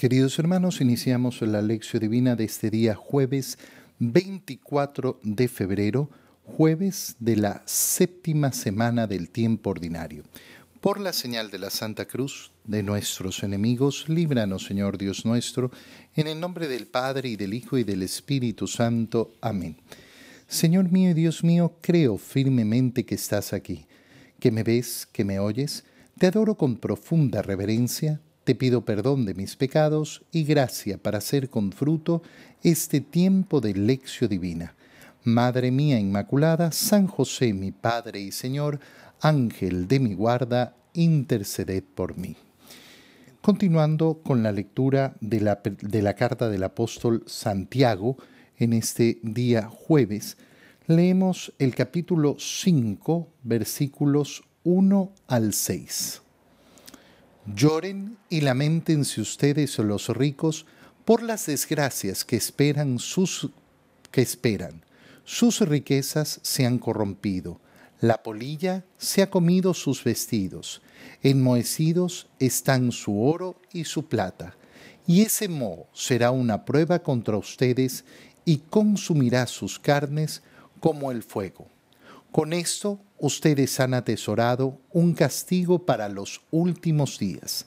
Queridos 0.00 0.38
hermanos, 0.38 0.80
iniciamos 0.80 1.42
la 1.42 1.60
lección 1.60 2.00
divina 2.00 2.34
de 2.34 2.44
este 2.44 2.70
día 2.70 2.94
jueves 2.94 3.58
24 3.98 5.20
de 5.22 5.46
febrero, 5.46 6.08
jueves 6.42 7.16
de 7.18 7.36
la 7.36 7.62
séptima 7.66 8.50
semana 8.50 9.06
del 9.06 9.28
tiempo 9.28 9.68
ordinario. 9.68 10.24
Por 10.80 11.00
la 11.00 11.12
señal 11.12 11.50
de 11.50 11.58
la 11.58 11.68
Santa 11.68 12.06
Cruz 12.06 12.50
de 12.64 12.82
nuestros 12.82 13.42
enemigos, 13.42 14.08
líbranos, 14.08 14.64
Señor 14.64 14.96
Dios 14.96 15.26
nuestro, 15.26 15.70
en 16.16 16.28
el 16.28 16.40
nombre 16.40 16.66
del 16.66 16.86
Padre 16.86 17.28
y 17.28 17.36
del 17.36 17.52
Hijo 17.52 17.76
y 17.76 17.84
del 17.84 18.02
Espíritu 18.02 18.66
Santo. 18.66 19.34
Amén. 19.42 19.76
Señor 20.48 20.90
mío 20.90 21.10
y 21.10 21.14
Dios 21.14 21.44
mío, 21.44 21.74
creo 21.82 22.16
firmemente 22.16 23.04
que 23.04 23.16
estás 23.16 23.52
aquí, 23.52 23.84
que 24.38 24.50
me 24.50 24.62
ves, 24.62 25.06
que 25.12 25.26
me 25.26 25.38
oyes, 25.38 25.84
te 26.18 26.26
adoro 26.26 26.54
con 26.54 26.78
profunda 26.78 27.42
reverencia 27.42 28.22
te 28.50 28.56
pido 28.56 28.84
perdón 28.84 29.26
de 29.26 29.34
mis 29.34 29.54
pecados 29.54 30.24
y 30.32 30.42
gracia 30.42 30.98
para 30.98 31.18
hacer 31.18 31.50
con 31.50 31.70
fruto 31.70 32.20
este 32.64 33.00
tiempo 33.00 33.60
de 33.60 33.74
lección 33.74 34.28
divina. 34.28 34.74
Madre 35.22 35.70
mía 35.70 36.00
Inmaculada, 36.00 36.72
San 36.72 37.06
José 37.06 37.52
mi 37.52 37.70
Padre 37.70 38.18
y 38.18 38.32
Señor, 38.32 38.80
Ángel 39.20 39.86
de 39.86 40.00
mi 40.00 40.14
guarda, 40.14 40.74
interceded 40.94 41.84
por 41.94 42.16
mí. 42.18 42.34
Continuando 43.40 44.20
con 44.20 44.42
la 44.42 44.50
lectura 44.50 45.14
de 45.20 45.40
la, 45.40 45.60
de 45.62 46.02
la 46.02 46.14
carta 46.14 46.48
del 46.48 46.64
apóstol 46.64 47.22
Santiago, 47.26 48.16
en 48.58 48.72
este 48.72 49.20
día 49.22 49.68
jueves, 49.68 50.36
leemos 50.88 51.52
el 51.60 51.72
capítulo 51.76 52.34
5, 52.36 53.28
versículos 53.44 54.42
1 54.64 55.12
al 55.28 55.54
6. 55.54 56.22
Lloren 57.46 58.18
y 58.28 58.42
lamentense 58.42 59.20
ustedes 59.20 59.78
los 59.78 60.08
ricos 60.08 60.66
por 61.04 61.22
las 61.22 61.46
desgracias 61.46 62.24
que 62.24 62.36
esperan 62.36 62.98
sus 62.98 63.50
que 64.10 64.22
esperan. 64.22 64.84
Sus 65.24 65.60
riquezas 65.60 66.40
se 66.42 66.66
han 66.66 66.78
corrompido, 66.78 67.60
la 68.00 68.22
polilla 68.22 68.84
se 68.98 69.22
ha 69.22 69.30
comido 69.30 69.74
sus 69.74 70.04
vestidos, 70.04 70.82
enmohecidos 71.22 72.28
están 72.38 72.92
su 72.92 73.22
oro 73.22 73.56
y 73.72 73.84
su 73.84 74.06
plata, 74.06 74.56
y 75.06 75.22
ese 75.22 75.48
moho 75.48 75.86
será 75.92 76.30
una 76.32 76.64
prueba 76.64 76.98
contra 76.98 77.36
ustedes 77.36 78.04
y 78.44 78.58
consumirá 78.58 79.46
sus 79.46 79.78
carnes 79.78 80.42
como 80.80 81.10
el 81.10 81.22
fuego. 81.22 81.68
Con 82.32 82.52
esto 82.52 83.00
ustedes 83.18 83.80
han 83.80 83.92
atesorado 83.92 84.78
un 84.92 85.14
castigo 85.14 85.84
para 85.84 86.08
los 86.08 86.42
últimos 86.52 87.18
días. 87.18 87.66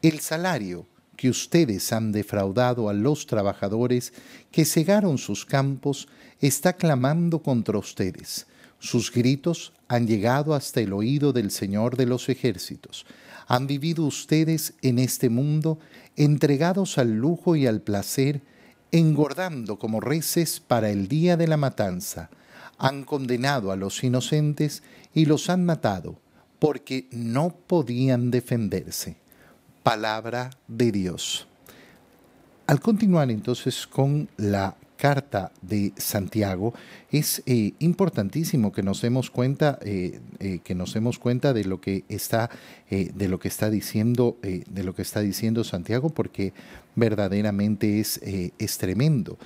El 0.00 0.20
salario 0.20 0.86
que 1.16 1.28
ustedes 1.28 1.92
han 1.92 2.12
defraudado 2.12 2.88
a 2.88 2.92
los 2.92 3.26
trabajadores 3.26 4.12
que 4.52 4.64
cegaron 4.64 5.18
sus 5.18 5.44
campos 5.44 6.06
está 6.40 6.74
clamando 6.74 7.42
contra 7.42 7.78
ustedes. 7.78 8.46
Sus 8.78 9.10
gritos 9.10 9.72
han 9.88 10.06
llegado 10.06 10.54
hasta 10.54 10.80
el 10.80 10.92
oído 10.92 11.32
del 11.32 11.50
Señor 11.50 11.96
de 11.96 12.06
los 12.06 12.28
ejércitos. 12.28 13.06
Han 13.48 13.66
vivido 13.66 14.04
ustedes 14.04 14.74
en 14.82 15.00
este 15.00 15.30
mundo 15.30 15.80
entregados 16.14 16.98
al 16.98 17.16
lujo 17.16 17.56
y 17.56 17.66
al 17.66 17.80
placer, 17.80 18.42
engordando 18.92 19.80
como 19.80 20.00
reces 20.00 20.60
para 20.60 20.90
el 20.90 21.08
día 21.08 21.36
de 21.36 21.48
la 21.48 21.56
matanza 21.56 22.30
han 22.78 23.04
condenado 23.04 23.72
a 23.72 23.76
los 23.76 24.02
inocentes 24.04 24.82
y 25.14 25.26
los 25.26 25.48
han 25.50 25.64
matado, 25.64 26.16
porque 26.58 27.06
no 27.10 27.54
podían 27.66 28.30
defenderse. 28.30 29.16
Palabra 29.82 30.50
de 30.68 30.92
Dios. 30.92 31.46
Al 32.66 32.80
continuar 32.80 33.30
entonces 33.30 33.86
con 33.86 34.28
la 34.36 34.76
carta 34.96 35.52
de 35.62 35.92
Santiago, 35.96 36.74
es 37.10 37.42
eh, 37.46 37.74
importantísimo 37.78 38.72
que 38.72 38.82
nos 38.82 39.02
demos 39.02 39.30
cuenta, 39.30 39.78
eh, 39.82 40.20
eh, 40.40 40.60
que 40.64 40.74
nos 40.74 40.94
demos 40.94 41.18
cuenta 41.18 41.52
de 41.52 41.64
lo 41.64 41.80
que 41.80 42.04
está, 42.08 42.50
de 42.90 43.28
lo 43.28 43.38
que 43.38 43.48
está 43.48 43.70
diciendo, 43.70 44.38
de 44.42 44.84
lo 44.84 44.94
que 44.94 45.02
está 45.02 45.20
diciendo 45.20 45.64
Santiago, 45.64 46.10
porque 46.10 46.52
verdaderamente 46.94 48.00
es, 48.00 48.20
es 48.22 48.78
tremendo. 48.78 49.38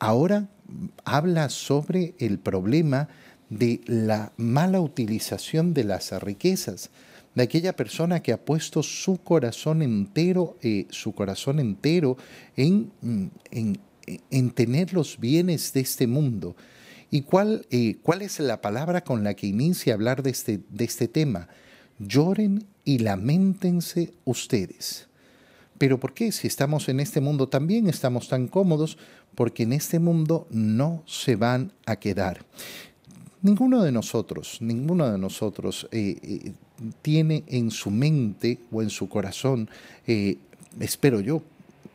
Ahora 0.00 0.48
habla 1.04 1.48
sobre 1.50 2.14
el 2.18 2.38
problema 2.38 3.08
de 3.48 3.80
la 3.86 4.32
mala 4.36 4.80
utilización 4.80 5.74
de 5.74 5.84
las 5.84 6.10
riquezas, 6.22 6.90
de 7.34 7.42
aquella 7.44 7.76
persona 7.76 8.20
que 8.20 8.32
ha 8.32 8.44
puesto 8.44 8.82
su 8.82 9.18
corazón 9.18 9.82
entero, 9.82 10.56
eh, 10.62 10.86
su 10.90 11.12
corazón 11.12 11.60
entero 11.60 12.16
en, 12.56 12.90
en, 13.50 13.78
en, 14.30 14.50
tener 14.50 14.92
los 14.92 15.20
bienes 15.20 15.72
de 15.72 15.80
este 15.80 16.06
mundo. 16.06 16.56
¿Y 17.10 17.22
cuál, 17.22 17.66
eh, 17.70 17.96
cuál 18.02 18.22
es 18.22 18.40
la 18.40 18.60
palabra 18.60 19.02
con 19.02 19.22
la 19.22 19.34
que 19.34 19.46
inicia 19.46 19.92
a 19.92 19.96
hablar 19.96 20.22
de 20.22 20.30
este, 20.30 20.60
de 20.70 20.84
este 20.84 21.08
tema? 21.08 21.48
Lloren 21.98 22.66
y 22.84 22.98
lamentense 22.98 24.14
ustedes. 24.24 25.09
Pero 25.80 25.98
¿por 25.98 26.12
qué? 26.12 26.30
Si 26.30 26.46
estamos 26.46 26.90
en 26.90 27.00
este 27.00 27.22
mundo 27.22 27.48
también 27.48 27.88
estamos 27.88 28.28
tan 28.28 28.48
cómodos, 28.48 28.98
porque 29.34 29.62
en 29.62 29.72
este 29.72 29.98
mundo 29.98 30.46
no 30.50 31.02
se 31.06 31.36
van 31.36 31.72
a 31.86 31.96
quedar. 31.96 32.44
Ninguno 33.40 33.82
de 33.82 33.90
nosotros, 33.90 34.58
ninguno 34.60 35.10
de 35.10 35.16
nosotros 35.16 35.88
eh, 35.90 36.18
eh, 36.22 36.52
tiene 37.00 37.44
en 37.46 37.70
su 37.70 37.90
mente 37.90 38.58
o 38.70 38.82
en 38.82 38.90
su 38.90 39.08
corazón, 39.08 39.70
eh, 40.06 40.36
espero 40.80 41.20
yo, 41.20 41.40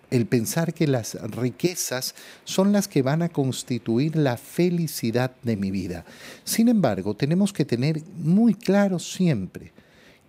el 0.10 0.26
pensar 0.26 0.74
que 0.74 0.88
las 0.88 1.14
riquezas 1.30 2.16
son 2.44 2.72
las 2.72 2.88
que 2.88 3.04
van 3.04 3.22
a 3.22 3.30
constituir 3.30 4.16
la 4.16 4.38
felicidad 4.38 5.36
de 5.44 5.58
mi 5.58 5.70
vida. 5.70 6.06
Sin 6.44 6.70
embargo, 6.70 7.14
tenemos 7.14 7.54
que 7.54 7.66
tener 7.66 8.02
muy 8.18 8.56
claro 8.56 8.98
siempre 8.98 9.74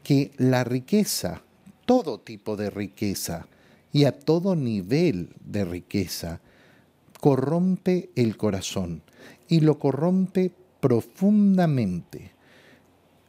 que 0.03 0.31
la 0.37 0.63
riqueza 0.63 1.41
todo 1.87 2.21
tipo 2.21 2.57
de 2.57 2.71
riqueza 2.71 3.47
y 3.93 4.05
a 4.05 4.13
todo 4.13 4.55
nivel 4.55 5.31
de 5.45 5.65
riqueza, 5.65 6.41
corrompe 7.21 8.11
el 8.15 8.37
corazón 8.37 9.03
y 9.49 9.61
lo 9.61 9.79
corrompe 9.79 10.53
profundamente. 10.81 12.33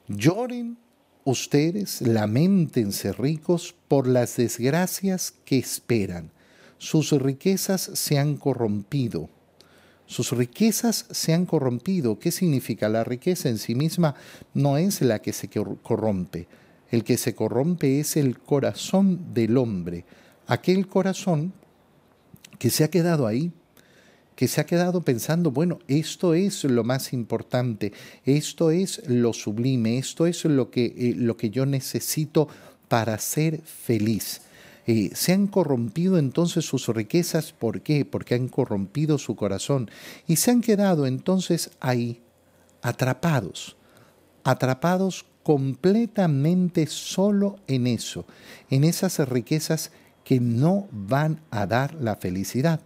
Lloren 0.07 0.78
ustedes, 1.23 2.01
lamentense 2.01 3.12
ricos 3.13 3.75
por 3.88 4.07
las 4.07 4.38
desgracias 4.38 5.34
que 5.45 5.57
esperan. 5.57 6.31
Sus 6.78 7.12
riquezas 7.12 7.81
se 7.81 8.18
han 8.18 8.38
corrompido. 8.38 9.29
Sus 10.06 10.31
riquezas 10.31 11.06
se 11.12 11.34
han 11.34 11.45
corrompido. 11.45 12.18
¿Qué 12.18 12.31
significa? 12.31 12.88
La 12.88 13.03
riqueza 13.03 13.50
en 13.50 13.57
sí 13.57 13.75
misma 13.75 14.16
no 14.53 14.78
es 14.78 15.01
la 15.01 15.19
que 15.19 15.34
se 15.34 15.50
corrompe, 15.50 16.47
el 16.90 17.03
que 17.03 17.18
se 17.18 17.36
corrompe 17.36 18.00
es 18.00 18.18
el 18.18 18.40
corazón 18.40 19.34
del 19.34 19.58
hombre, 19.58 20.06
aquel 20.48 20.88
corazón 20.88 21.53
que 22.59 22.70
se 22.70 22.84
ha 22.84 22.90
quedado 22.90 23.28
ahí, 23.28 23.52
que 24.36 24.48
se 24.48 24.62
ha 24.62 24.66
quedado 24.66 25.02
pensando, 25.02 25.50
bueno, 25.50 25.80
esto 25.88 26.36
es 26.36 26.64
lo 26.64 26.84
más 26.84 27.12
importante, 27.12 27.92
esto 28.24 28.70
es 28.70 29.02
lo 29.08 29.34
sublime, 29.34 29.98
esto 29.98 30.28
es 30.28 30.46
lo 30.46 30.70
que, 30.70 30.86
eh, 30.86 31.14
lo 31.18 31.38
que 31.38 31.50
yo 31.50 31.66
necesito 31.66 32.48
para 32.88 33.18
ser 33.18 33.62
feliz. 33.62 34.42
Eh, 34.86 35.09
se 35.14 35.34
han 35.34 35.48
corrompido 35.48 36.18
entonces 36.18 36.66
sus 36.66 36.88
riquezas, 36.88 37.52
¿por 37.52 37.81
qué? 37.81 38.06
Porque 38.06 38.36
han 38.36 38.48
corrompido 38.48 39.18
su 39.18 39.36
corazón 39.36 39.90
y 40.28 40.38
se 40.38 40.52
han 40.52 40.62
quedado 40.62 41.08
entonces 41.08 41.72
ahí, 41.80 42.22
atrapados, 42.81 43.75
atrapados 44.44 45.25
completamente 45.47 46.88
solo 46.88 47.56
en 47.68 47.88
eso, 47.88 48.25
en 48.69 48.84
esas 48.84 49.18
riquezas 49.30 49.91
que 50.25 50.41
no 50.41 50.89
van 50.92 51.39
a 51.51 51.66
dar 51.66 51.94
la 51.94 52.18
felicidad. 52.18 52.81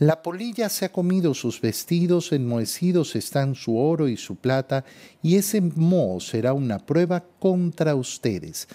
La 0.00 0.20
polilla 0.20 0.68
se 0.68 0.84
ha 0.84 0.90
comido 0.90 1.32
sus 1.32 1.60
vestidos, 1.60 2.32
enmohecidos 2.32 3.14
están 3.14 3.54
su 3.54 3.76
oro 3.76 4.08
y 4.08 4.16
su 4.16 4.34
plata, 4.34 4.84
y 5.22 5.36
ese 5.36 5.60
moho 5.60 6.18
será 6.18 6.54
una 6.54 6.80
prueba 6.80 7.24
contra 7.38 7.94
ustedes. 7.94 8.66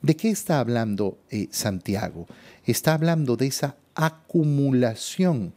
¿De 0.00 0.14
qué 0.14 0.30
está 0.30 0.60
hablando 0.60 1.18
eh, 1.30 1.48
Santiago? 1.50 2.28
Está 2.64 2.94
hablando 2.94 3.36
de 3.36 3.48
esa 3.48 3.74
acumulación 3.96 5.52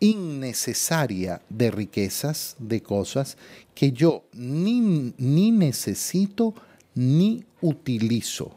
innecesaria 0.00 1.40
de 1.48 1.70
riquezas, 1.70 2.56
de 2.58 2.82
cosas 2.82 3.36
que 3.74 3.92
yo 3.92 4.24
ni, 4.32 5.12
ni 5.18 5.50
necesito 5.50 6.54
ni 6.94 7.44
utilizo. 7.60 8.56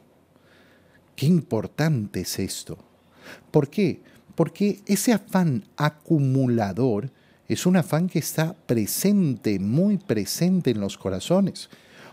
Qué 1.15 1.25
importante 1.25 2.21
es 2.21 2.39
esto. 2.39 2.77
¿Por 3.51 3.69
qué? 3.69 4.01
Porque 4.35 4.79
ese 4.85 5.13
afán 5.13 5.65
acumulador 5.75 7.11
es 7.47 7.65
un 7.65 7.75
afán 7.75 8.07
que 8.07 8.19
está 8.19 8.53
presente, 8.53 9.59
muy 9.59 9.97
presente 9.97 10.71
en 10.71 10.79
los 10.79 10.97
corazones. 10.97 11.69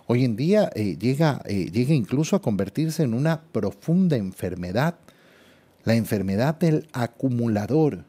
Hoy 0.06 0.24
en 0.24 0.36
día 0.36 0.70
eh, 0.74 0.96
llega, 0.98 1.42
eh, 1.44 1.70
llega 1.70 1.94
incluso 1.94 2.36
a 2.36 2.42
convertirse 2.42 3.02
en 3.02 3.14
una 3.14 3.42
profunda 3.42 4.16
enfermedad 4.16 4.96
la 5.86 5.94
enfermedad 5.94 6.56
del 6.56 6.88
acumulador, 6.92 8.04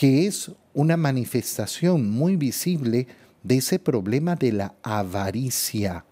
que 0.00 0.26
es 0.26 0.50
una 0.72 0.96
manifestación 0.96 2.10
muy 2.10 2.36
visible 2.36 3.06
de 3.42 3.58
ese 3.58 3.78
problema 3.78 4.34
de 4.34 4.50
la 4.50 4.74
avaricia. 4.82 6.06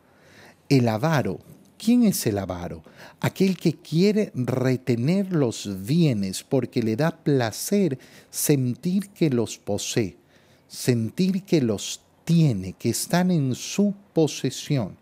El 0.69 0.88
avaro, 0.88 1.38
¿quién 1.79 2.02
es 2.02 2.26
el 2.26 2.37
avaro? 2.37 2.82
Aquel 3.19 3.56
que 3.56 3.76
quiere 3.76 4.31
retener 4.35 5.32
los 5.32 5.87
bienes 5.87 6.43
porque 6.43 6.82
le 6.82 6.96
da 6.96 7.17
placer 7.17 7.99
sentir 8.29 9.08
que 9.08 9.31
los 9.31 9.56
posee, 9.56 10.19
sentir 10.67 11.44
que 11.44 11.62
los 11.62 12.02
tiene, 12.26 12.75
que 12.75 12.91
están 12.91 13.31
en 13.31 13.55
su 13.55 13.94
posesión. 14.12 14.99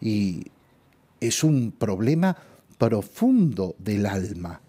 Y 0.00 0.44
es 1.20 1.42
un 1.42 1.72
problema 1.72 2.36
profundo 2.78 3.74
del 3.80 4.06
alma. 4.06 4.60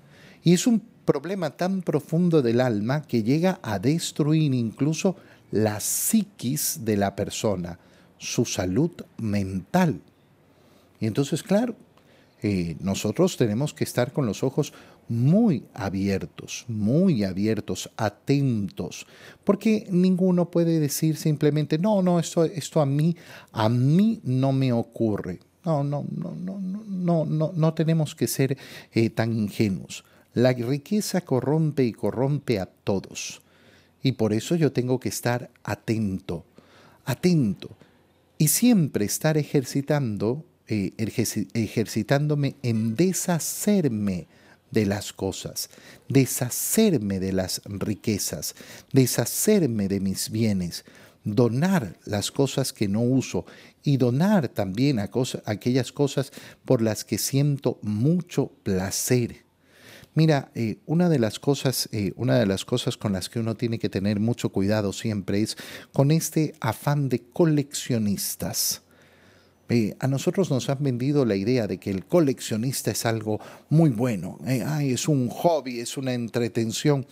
Y 0.42 0.54
es 0.54 0.66
un 0.66 0.82
problema 1.10 1.50
tan 1.50 1.82
profundo 1.82 2.44
del 2.44 2.62
alma 2.62 3.02
que 3.02 3.24
llega 3.24 3.60
a 3.64 3.80
destruir 3.80 4.54
incluso 4.54 5.16
la 5.50 5.80
psiquis 5.80 6.86
de 6.86 6.98
la 6.98 7.16
persona, 7.16 7.80
su 8.20 8.46
salud 8.46 8.92
mental. 9.18 10.02
Y 11.00 11.08
entonces, 11.08 11.42
claro, 11.42 11.74
eh, 12.44 12.76
nosotros 12.80 13.38
tenemos 13.38 13.74
que 13.74 13.86
estar 13.86 14.14
con 14.14 14.28
los 14.28 14.44
ojos 14.44 14.72
muy 15.08 15.64
abiertos, 15.74 16.66
muy 16.68 17.24
abiertos, 17.24 17.90
atentos, 17.98 19.08
porque 19.44 19.88
ninguno 19.90 20.52
puede 20.52 20.80
decir 20.80 21.18
simplemente, 21.18 21.80
no, 21.80 22.04
no, 22.04 22.20
esto, 22.20 22.44
esto 22.44 22.82
a 22.82 22.86
mí, 22.86 23.16
a 23.52 23.68
mí 23.68 24.22
no 24.24 24.52
me 24.52 24.72
ocurre. 24.72 25.40
No, 25.66 25.84
no, 25.84 26.06
no, 26.16 26.36
no, 26.36 26.60
no, 26.60 27.26
no, 27.26 27.52
no 27.56 27.74
tenemos 27.74 28.14
que 28.14 28.28
ser 28.28 28.56
eh, 28.94 29.10
tan 29.10 29.34
ingenuos. 29.34 30.04
La 30.34 30.54
riqueza 30.54 31.22
corrompe 31.22 31.84
y 31.84 31.92
corrompe 31.92 32.60
a 32.60 32.68
todos. 32.68 33.42
Y 34.04 34.14
por 34.14 34.34
eso 34.34 34.56
yo 34.56 34.72
tengo 34.72 35.00
que 35.00 35.10
estar 35.10 35.50
atento, 35.64 36.46
atento. 37.06 37.76
Y 38.38 38.50
siempre 38.50 39.06
estar 39.06 39.38
ejercitando, 39.38 40.46
eh, 40.68 40.94
ejercitándome 41.54 42.56
en 42.62 42.96
deshacerme 42.96 44.28
de 44.72 44.86
las 44.86 45.14
cosas, 45.14 45.70
deshacerme 46.08 47.20
de 47.20 47.34
las 47.34 47.62
riquezas, 47.66 48.56
deshacerme 48.94 49.88
de 49.88 50.00
mis 50.00 50.30
bienes, 50.30 50.86
donar 51.24 51.98
las 52.06 52.32
cosas 52.32 52.72
que 52.72 52.88
no 52.88 53.02
uso 53.02 53.46
y 53.84 53.98
donar 53.98 54.48
también 54.48 55.00
aquellas 55.00 55.92
cosas 55.92 56.32
por 56.66 56.82
las 56.82 57.04
que 57.04 57.18
siento 57.18 57.80
mucho 57.82 58.52
placer. 58.64 59.49
Mira, 60.16 60.52
eh, 60.56 60.78
una, 60.86 61.08
de 61.08 61.20
las 61.20 61.40
cosas, 61.40 61.88
eh, 61.92 62.14
una 62.16 62.40
de 62.40 62.46
las 62.46 62.66
cosas 62.66 62.98
con 62.98 63.14
las 63.14 63.30
que 63.30 63.40
uno 63.40 63.56
tiene 63.56 63.78
que 63.78 63.90
tener 63.90 64.20
mucho 64.20 64.50
cuidado 64.50 64.92
siempre 64.92 65.42
es 65.42 65.56
con 65.94 66.12
este 66.12 66.56
afán 66.60 67.10
de 67.10 67.22
coleccionistas. 67.32 68.82
a 70.00 70.08
nosotros 70.08 70.50
nos 70.50 70.68
han 70.70 70.82
vendido 70.82 71.26
la 71.26 71.36
idea 71.36 71.68
de 71.68 71.78
que 71.78 71.92
el 71.92 72.06
coleccionista 72.06 72.90
es 72.90 73.06
algo 73.06 73.40
muy 73.70 73.92
bueno, 73.92 74.40
eh, 74.48 74.66
es 74.82 75.08
un 75.08 75.30
hobby, 75.30 75.80
es 75.80 75.96
una 75.96 76.14
entretención. 76.14 77.06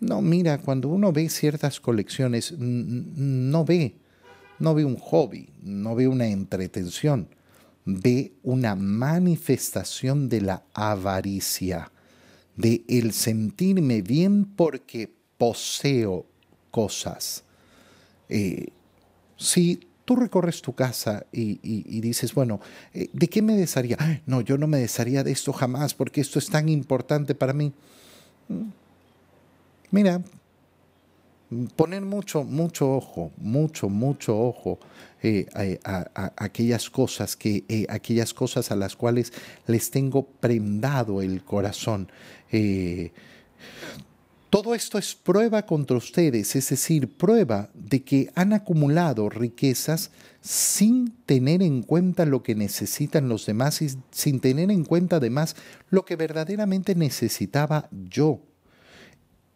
No, 0.00 0.20
mira, 0.20 0.58
cuando 0.58 0.88
uno 0.88 1.12
ve 1.12 1.30
ciertas 1.30 1.80
colecciones, 1.80 2.52
no 2.58 3.64
ve, 3.64 3.96
no 4.58 4.74
ve 4.74 4.84
un 4.84 4.96
hobby, 4.96 5.48
no 5.62 5.94
ve 5.94 6.08
una 6.08 6.26
entretención, 6.26 7.26
ve 7.86 8.34
una 8.42 8.74
manifestación 8.74 10.28
de 10.28 10.42
la 10.42 10.64
avaricia 10.74 11.90
de 12.56 12.84
el 12.88 13.12
sentirme 13.12 14.02
bien 14.02 14.44
porque 14.44 15.12
poseo 15.38 16.26
cosas. 16.70 17.44
Eh, 18.28 18.68
si 19.36 19.80
tú 20.04 20.16
recorres 20.16 20.62
tu 20.62 20.74
casa 20.74 21.26
y, 21.32 22.00
dices, 22.00 22.34
bueno, 22.34 22.60
eh, 22.92 23.08
¿de 23.12 23.28
qué 23.28 23.42
me 23.42 23.56
desharía? 23.56 24.22
no, 24.26 24.40
yo 24.40 24.58
no 24.58 24.66
me 24.66 24.78
desharía 24.78 25.24
de 25.24 25.32
esto 25.32 25.52
jamás 25.52 25.94
porque 25.94 26.20
esto 26.20 26.38
es 26.38 26.48
tan 26.48 26.68
importante 26.68 27.34
para 27.34 27.52
mí. 27.52 27.72
Mm. 28.48 28.68
Mira, 29.90 30.22
poner 31.76 32.02
mucho, 32.02 32.44
mucho 32.44 32.90
ojo, 32.90 33.30
mucho, 33.36 33.88
mucho 33.88 34.38
ojo 34.38 34.78
eh, 35.26 35.80
a, 35.84 36.32
aquellas 36.36 36.90
cosas 36.90 37.34
que, 37.34 37.64
eh, 37.70 37.86
aquellas 37.88 38.34
cosas 38.34 38.70
a 38.70 38.76
las 38.76 38.94
cuales 38.94 39.32
les 39.66 39.90
tengo 39.90 40.26
prendado 40.26 41.22
el 41.22 41.42
corazón. 41.42 42.12
Eh, 42.52 43.10
todo 44.50 44.74
esto 44.74 44.98
es 44.98 45.14
prueba 45.14 45.64
contra 45.64 45.96
ustedes, 45.96 46.54
es 46.56 46.68
decir, 46.68 47.08
prueba 47.08 47.70
de 47.72 48.04
que 48.04 48.30
han 48.34 48.52
acumulado 48.52 49.30
riquezas 49.30 50.10
sin 50.42 51.12
tener 51.24 51.62
en 51.62 51.82
cuenta 51.82 52.26
lo 52.26 52.42
que 52.42 52.54
necesitan 52.54 53.30
los 53.30 53.46
demás 53.46 53.80
y 53.80 53.88
sin 54.10 54.40
tener 54.40 54.70
en 54.70 54.84
cuenta 54.84 55.16
además 55.16 55.56
lo 55.88 56.04
que 56.04 56.16
verdaderamente 56.16 56.94
necesitaba 56.94 57.88
yo 58.10 58.42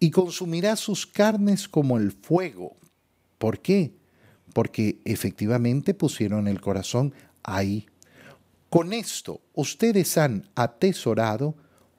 y 0.00 0.10
consumirá 0.10 0.76
sus 0.76 1.06
carnes 1.06 1.68
como 1.68 1.98
el 1.98 2.12
fuego. 2.12 2.74
¿Por 3.36 3.60
qué? 3.60 3.98
Porque 4.52 4.98
efectivamente 5.04 5.94
pusieron 5.94 6.48
el 6.48 6.60
corazón 6.60 7.14
ahí. 7.42 7.86
Con 8.70 8.92
esto 8.92 9.40
ustedes 9.54 10.18
han 10.18 10.48
atesorado 10.54 11.54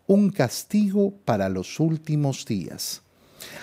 un 0.08 0.30
castigo 0.30 1.14
para 1.26 1.50
los 1.50 1.80
últimos 1.80 2.46
días. 2.46 3.02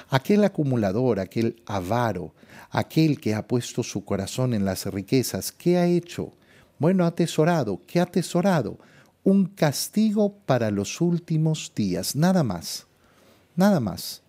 Aquel 0.09 0.45
acumulador, 0.45 1.21
aquel 1.21 1.63
avaro, 1.67 2.35
aquel 2.71 3.21
que 3.21 3.35
ha 3.35 3.47
puesto 3.47 3.83
su 3.83 4.05
corazón 4.05 4.55
en 4.55 4.65
las 4.65 4.87
riquezas, 4.87 5.53
¿qué 5.53 5.77
ha 5.77 5.87
hecho? 5.87 6.33
Bueno, 6.79 7.05
ha 7.05 7.09
atesorado, 7.09 7.81
¿qué 7.87 8.01
ha 8.01 8.05
atesorado? 8.05 8.79
Un 9.25 9.47
castigo 9.47 10.37
para 10.47 10.71
los 10.71 11.01
últimos 11.01 11.73
días, 11.75 12.15
nada 12.15 12.43
más, 12.43 12.87
nada 13.57 13.81
más 13.81 14.23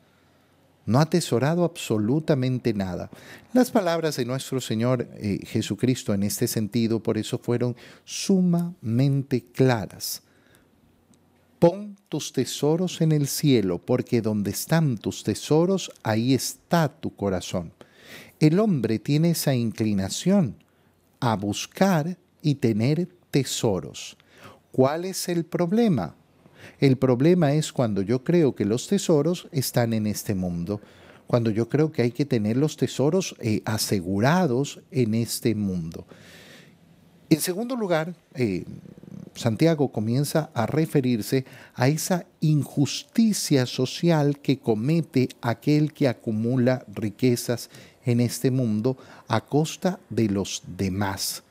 no 0.88 1.00
ha 1.00 1.04
atesorado 1.04 1.63
absolutamente 1.63 2.74
nada. 2.74 3.12
Las 3.54 3.69
palabras 3.69 4.16
de 4.16 4.25
nuestro 4.25 4.60
Señor 4.60 5.07
eh, 5.18 5.39
Jesucristo 5.45 6.13
en 6.13 6.24
este 6.24 6.48
sentido, 6.48 7.04
por 7.04 7.18
eso 7.18 7.38
fueron 7.38 7.75
sumamente 8.06 9.44
claras. 9.44 10.24
Pon 11.60 11.98
tus 12.07 12.31
tesoros 12.31 13.01
en 13.01 13.12
el 13.12 13.28
cielo, 13.28 13.80
porque 13.80 14.22
donde 14.22 14.51
están 14.51 14.98
tus 14.98 15.24
tesoros, 15.24 15.91
ahí 16.03 16.34
está 16.34 16.88
tu 16.88 17.15
corazón. 17.15 17.74
El 18.39 18.60
hombre 18.60 18.98
tiene 18.98 19.32
esa 19.32 19.53
inclinación 19.53 20.56
a 21.20 21.36
buscar 21.36 22.17
y 22.41 22.56
tener 22.56 23.10
tesoros. 23.29 24.17
¿Cuál 24.72 25.06
es 25.06 25.27
el 25.27 25.44
problema? 25.44 26.15
El 26.79 26.97
problema 26.97 27.53
es 27.53 27.71
cuando 27.71 28.01
yo 28.01 28.24
creo 28.24 28.55
que 28.55 28.65
los 28.65 28.88
tesoros 28.88 29.47
están 29.51 29.93
en 29.93 30.07
este 30.07 30.36
mundo, 30.36 30.81
cuando 31.25 31.50
yo 31.50 31.67
creo 31.67 31.91
que 31.91 32.01
hay 32.01 32.12
que 32.12 32.25
tener 32.25 32.57
los 32.57 32.77
tesoros 32.77 33.36
eh, 33.39 33.62
asegurados 33.65 34.79
en 34.91 35.15
este 35.15 35.55
mundo. 35.55 36.05
En 37.29 37.41
segundo 37.41 37.75
lugar, 37.75 38.15
eh, 38.36 38.63
Santiago 39.36 39.91
comienza 39.91 40.50
a 40.53 40.65
referirse 40.65 41.45
a 41.75 41.88
esa 41.88 42.25
injusticia 42.39 43.65
social 43.65 44.39
que 44.39 44.59
comete 44.59 45.29
aquel 45.41 45.93
que 45.93 46.07
acumula 46.07 46.86
riquezas 46.93 47.69
en 48.05 48.21
este 48.21 48.51
mundo 48.51 48.97
a 49.27 49.41
costa 49.41 50.00
de 50.09 50.29
los 50.29 50.63
demás 50.65 51.43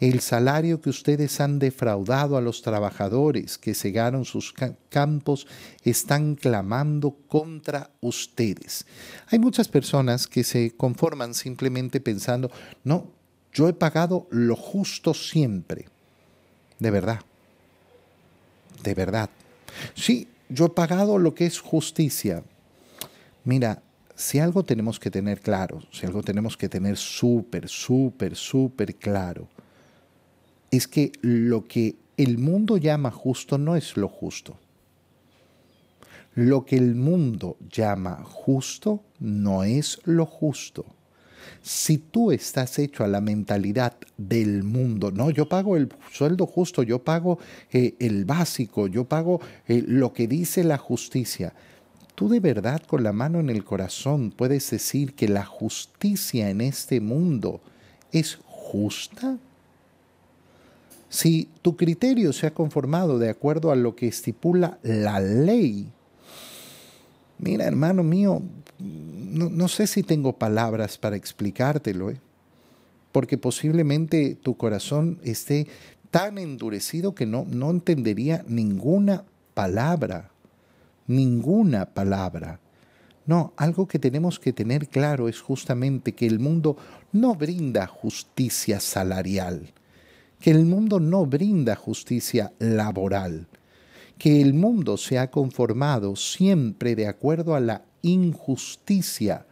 el 0.00 0.20
salario 0.20 0.80
que 0.80 0.90
ustedes 0.90 1.40
han 1.40 1.58
defraudado 1.58 2.36
a 2.36 2.40
los 2.40 2.62
trabajadores 2.62 3.58
que 3.58 3.74
cegaron 3.74 4.24
sus 4.24 4.54
campos 4.88 5.46
están 5.82 6.36
clamando 6.36 7.16
contra 7.26 7.90
ustedes. 8.00 8.86
Hay 9.28 9.38
muchas 9.38 9.68
personas 9.68 10.26
que 10.26 10.44
se 10.44 10.70
conforman 10.76 11.34
simplemente 11.34 12.00
pensando, 12.00 12.50
no, 12.84 13.10
yo 13.52 13.68
he 13.68 13.72
pagado 13.72 14.28
lo 14.30 14.54
justo 14.54 15.14
siempre. 15.14 15.86
De 16.78 16.90
verdad. 16.92 17.20
De 18.84 18.94
verdad. 18.94 19.30
Sí, 19.94 20.28
yo 20.48 20.66
he 20.66 20.70
pagado 20.70 21.18
lo 21.18 21.34
que 21.34 21.46
es 21.46 21.58
justicia. 21.58 22.44
Mira, 23.44 23.82
si 24.14 24.38
algo 24.38 24.64
tenemos 24.64 25.00
que 25.00 25.10
tener 25.10 25.40
claro, 25.40 25.82
si 25.90 26.06
algo 26.06 26.22
tenemos 26.22 26.56
que 26.56 26.68
tener 26.68 26.96
súper, 26.96 27.68
súper, 27.68 28.36
súper 28.36 28.94
claro, 28.96 29.48
es 30.70 30.86
que 30.88 31.12
lo 31.22 31.66
que 31.66 31.96
el 32.16 32.38
mundo 32.38 32.76
llama 32.76 33.10
justo 33.10 33.58
no 33.58 33.76
es 33.76 33.96
lo 33.96 34.08
justo. 34.08 34.58
Lo 36.34 36.64
que 36.64 36.76
el 36.76 36.94
mundo 36.94 37.56
llama 37.70 38.22
justo 38.24 39.02
no 39.18 39.64
es 39.64 40.00
lo 40.04 40.26
justo. 40.26 40.84
Si 41.62 41.98
tú 41.98 42.30
estás 42.30 42.78
hecho 42.78 43.04
a 43.04 43.08
la 43.08 43.20
mentalidad 43.20 43.94
del 44.16 44.62
mundo, 44.62 45.10
no, 45.10 45.30
yo 45.30 45.48
pago 45.48 45.76
el 45.76 45.88
sueldo 46.12 46.46
justo, 46.46 46.82
yo 46.82 47.02
pago 47.02 47.38
eh, 47.72 47.94
el 47.98 48.24
básico, 48.24 48.86
yo 48.86 49.04
pago 49.04 49.40
eh, 49.66 49.82
lo 49.86 50.12
que 50.12 50.28
dice 50.28 50.64
la 50.64 50.78
justicia. 50.78 51.54
¿Tú 52.14 52.28
de 52.28 52.40
verdad 52.40 52.82
con 52.82 53.04
la 53.04 53.12
mano 53.12 53.38
en 53.38 53.48
el 53.48 53.64
corazón 53.64 54.32
puedes 54.32 54.70
decir 54.70 55.14
que 55.14 55.28
la 55.28 55.44
justicia 55.44 56.50
en 56.50 56.60
este 56.60 57.00
mundo 57.00 57.60
es 58.12 58.38
justa? 58.44 59.38
Si 61.08 61.48
tu 61.62 61.76
criterio 61.76 62.32
se 62.32 62.46
ha 62.46 62.54
conformado 62.54 63.18
de 63.18 63.30
acuerdo 63.30 63.70
a 63.70 63.76
lo 63.76 63.96
que 63.96 64.08
estipula 64.08 64.78
la 64.82 65.20
ley, 65.20 65.90
mira 67.38 67.64
hermano 67.64 68.02
mío, 68.02 68.42
no, 68.78 69.68
sé 69.68 69.86
si 69.86 70.02
tengo 70.02 70.34
palabras 70.34 70.98
para 70.98 71.16
explicártelo, 71.16 72.10
¿eh? 72.10 72.20
porque 73.10 73.38
posiblemente 73.38 74.34
tu 74.34 74.56
corazón 74.56 75.18
esté 75.24 75.66
tan 76.10 76.38
endurecido 76.38 77.14
que 77.14 77.26
no, 77.26 77.46
no 77.48 77.70
entendería 77.70 78.44
ninguna 78.46 79.24
palabra, 79.54 80.30
ninguna 81.06 81.86
palabra. 81.86 82.60
No, 83.26 83.52
algo 83.56 83.88
que 83.88 83.98
tenemos 83.98 84.38
que 84.38 84.52
tener 84.52 84.88
claro 84.88 85.28
es 85.28 85.40
justamente 85.40 86.12
que 86.14 86.26
el 86.26 86.38
mundo 86.38 86.76
no 87.12 87.34
brinda 87.34 87.86
justicia 87.86 88.80
salarial 88.80 89.72
que 90.40 90.50
el 90.50 90.64
mundo 90.64 91.00
no 91.00 91.26
brinda 91.26 91.74
justicia 91.76 92.52
laboral, 92.58 93.46
que 94.18 94.40
el 94.40 94.54
mundo 94.54 94.96
se 94.96 95.18
ha 95.18 95.30
conformado 95.30 96.16
siempre 96.16 96.94
de 96.94 97.06
acuerdo 97.06 97.54
a 97.54 97.60
la 97.60 97.82
injusticia, 98.02 99.46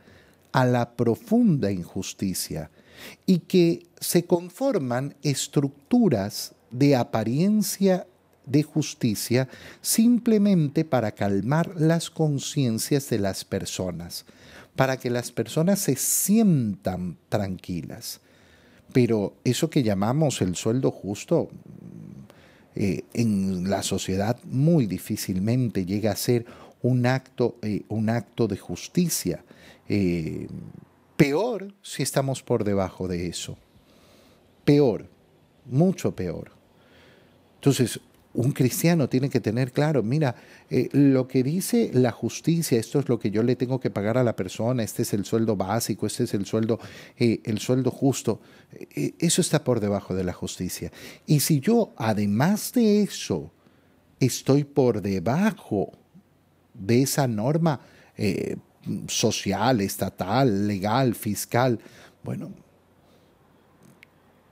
a 0.52 0.64
la 0.64 0.96
profunda 0.96 1.70
injusticia, 1.70 2.70
y 3.26 3.40
que 3.40 3.86
se 4.00 4.24
conforman 4.24 5.14
estructuras 5.22 6.54
de 6.70 6.96
apariencia 6.96 8.06
de 8.46 8.62
justicia 8.62 9.48
simplemente 9.80 10.84
para 10.84 11.12
calmar 11.12 11.72
las 11.76 12.10
conciencias 12.10 13.10
de 13.10 13.18
las 13.18 13.44
personas, 13.44 14.24
para 14.76 14.96
que 14.96 15.10
las 15.10 15.32
personas 15.32 15.80
se 15.80 15.96
sientan 15.96 17.18
tranquilas. 17.28 18.20
Pero 18.92 19.34
eso 19.44 19.68
que 19.68 19.82
llamamos 19.82 20.40
el 20.40 20.56
sueldo 20.56 20.90
justo, 20.90 21.50
eh, 22.74 23.04
en 23.14 23.70
la 23.70 23.82
sociedad 23.82 24.38
muy 24.44 24.86
difícilmente 24.86 25.86
llega 25.86 26.12
a 26.12 26.16
ser 26.16 26.44
un 26.82 27.06
acto, 27.06 27.56
eh, 27.62 27.82
un 27.88 28.10
acto 28.10 28.46
de 28.48 28.58
justicia. 28.58 29.44
Eh, 29.88 30.46
peor 31.16 31.72
si 31.82 32.02
estamos 32.02 32.42
por 32.42 32.64
debajo 32.64 33.08
de 33.08 33.28
eso. 33.28 33.56
Peor, 34.64 35.08
mucho 35.64 36.14
peor. 36.14 36.50
Entonces, 37.54 37.98
un 38.36 38.52
cristiano 38.52 39.08
tiene 39.08 39.30
que 39.30 39.40
tener 39.40 39.72
claro, 39.72 40.02
mira, 40.02 40.36
eh, 40.70 40.88
lo 40.92 41.26
que 41.26 41.42
dice 41.42 41.90
la 41.94 42.12
justicia, 42.12 42.78
esto 42.78 43.00
es 43.00 43.08
lo 43.08 43.18
que 43.18 43.30
yo 43.30 43.42
le 43.42 43.56
tengo 43.56 43.80
que 43.80 43.90
pagar 43.90 44.18
a 44.18 44.22
la 44.24 44.36
persona, 44.36 44.82
este 44.82 45.02
es 45.02 45.14
el 45.14 45.24
sueldo 45.24 45.56
básico, 45.56 46.06
este 46.06 46.24
es 46.24 46.34
el 46.34 46.44
sueldo, 46.44 46.78
eh, 47.18 47.40
el 47.44 47.58
sueldo 47.58 47.90
justo, 47.90 48.40
eh, 48.72 49.14
eso 49.18 49.40
está 49.40 49.64
por 49.64 49.80
debajo 49.80 50.14
de 50.14 50.22
la 50.22 50.34
justicia. 50.34 50.92
Y 51.26 51.40
si 51.40 51.60
yo, 51.60 51.94
además 51.96 52.72
de 52.74 53.02
eso, 53.02 53.50
estoy 54.20 54.64
por 54.64 55.00
debajo 55.00 55.92
de 56.74 57.02
esa 57.02 57.26
norma 57.26 57.80
social, 59.08 59.80
estatal, 59.80 60.66
legal, 60.66 61.14
fiscal, 61.14 61.78
bueno, 62.22 62.50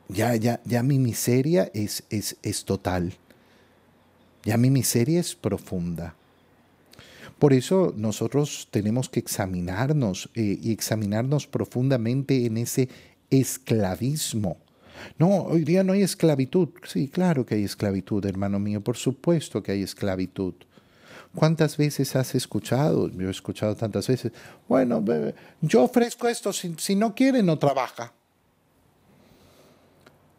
ya, 0.08 0.36
ya, 0.36 0.60
ya 0.64 0.82
mi 0.82 0.98
miseria 0.98 1.70
es, 1.74 2.04
es, 2.10 2.36
es 2.42 2.64
total. 2.64 3.14
Ya 4.44 4.56
mi 4.56 4.70
miseria 4.70 5.20
es 5.20 5.34
profunda. 5.34 6.14
Por 7.38 7.52
eso 7.52 7.92
nosotros 7.96 8.68
tenemos 8.70 9.08
que 9.08 9.20
examinarnos 9.20 10.30
eh, 10.34 10.58
y 10.62 10.72
examinarnos 10.72 11.46
profundamente 11.46 12.46
en 12.46 12.58
ese 12.58 12.88
esclavismo. 13.30 14.58
No, 15.18 15.42
hoy 15.42 15.64
día 15.64 15.82
no 15.82 15.92
hay 15.92 16.02
esclavitud. 16.02 16.68
Sí, 16.86 17.08
claro 17.08 17.44
que 17.44 17.56
hay 17.56 17.64
esclavitud, 17.64 18.24
hermano 18.24 18.58
mío, 18.58 18.80
por 18.80 18.96
supuesto 18.96 19.62
que 19.62 19.72
hay 19.72 19.82
esclavitud. 19.82 20.54
¿Cuántas 21.34 21.76
veces 21.76 22.14
has 22.14 22.34
escuchado? 22.34 23.08
Yo 23.08 23.26
he 23.26 23.30
escuchado 23.30 23.74
tantas 23.74 24.06
veces. 24.06 24.32
Bueno, 24.68 25.04
yo 25.60 25.82
ofrezco 25.82 26.28
esto, 26.28 26.52
si, 26.52 26.74
si 26.78 26.94
no 26.94 27.14
quiere, 27.14 27.42
no 27.42 27.58
trabaja. 27.58 28.12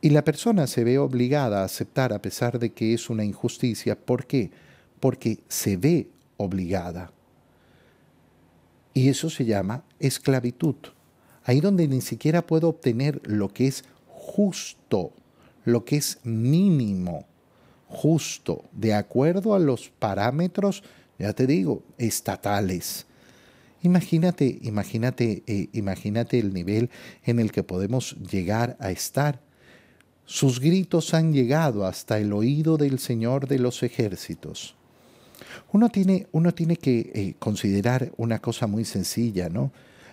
Y 0.01 0.09
la 0.09 0.23
persona 0.23 0.67
se 0.67 0.83
ve 0.83 0.97
obligada 0.99 1.61
a 1.61 1.65
aceptar 1.65 2.13
a 2.13 2.21
pesar 2.21 2.59
de 2.59 2.71
que 2.71 2.93
es 2.93 3.09
una 3.09 3.25
injusticia. 3.25 3.97
¿Por 3.97 4.27
qué? 4.27 4.51
Porque 4.99 5.39
se 5.47 5.77
ve 5.77 6.09
obligada. 6.37 7.11
Y 8.93 9.09
eso 9.09 9.29
se 9.29 9.45
llama 9.45 9.83
esclavitud. 9.99 10.75
Ahí 11.43 11.59
donde 11.59 11.87
ni 11.87 12.01
siquiera 12.01 12.45
puedo 12.45 12.69
obtener 12.69 13.21
lo 13.25 13.49
que 13.49 13.67
es 13.67 13.83
justo, 14.07 15.11
lo 15.63 15.85
que 15.85 15.97
es 15.97 16.19
mínimo, 16.23 17.25
justo, 17.87 18.63
de 18.71 18.93
acuerdo 18.93 19.53
a 19.53 19.59
los 19.59 19.89
parámetros, 19.89 20.83
ya 21.19 21.33
te 21.33 21.45
digo, 21.45 21.83
estatales. 21.97 23.05
Imagínate, 23.83 24.57
imagínate, 24.63 25.43
eh, 25.45 25.69
imagínate 25.73 26.39
el 26.39 26.53
nivel 26.53 26.89
en 27.23 27.39
el 27.39 27.51
que 27.51 27.63
podemos 27.63 28.15
llegar 28.17 28.75
a 28.79 28.89
estar 28.91 29.41
sus 30.25 30.59
gritos 30.59 31.13
han 31.13 31.33
llegado 31.33 31.85
hasta 31.85 32.19
el 32.19 32.33
oído 32.33 32.77
del 32.77 32.99
Señor 32.99 33.47
de 33.47 33.59
los 33.59 33.83
ejércitos. 33.83 34.75
Uno 35.71 35.89
tiene, 35.89 36.27
uno 36.31 36.53
tiene 36.53 36.77
que 36.77 37.11
eh, 37.13 37.35
considerar 37.37 38.11
una 38.17 38.39
cosa 38.39 38.67
muy 38.67 38.85
sencilla, 38.85 39.49
¿no? 39.49 39.71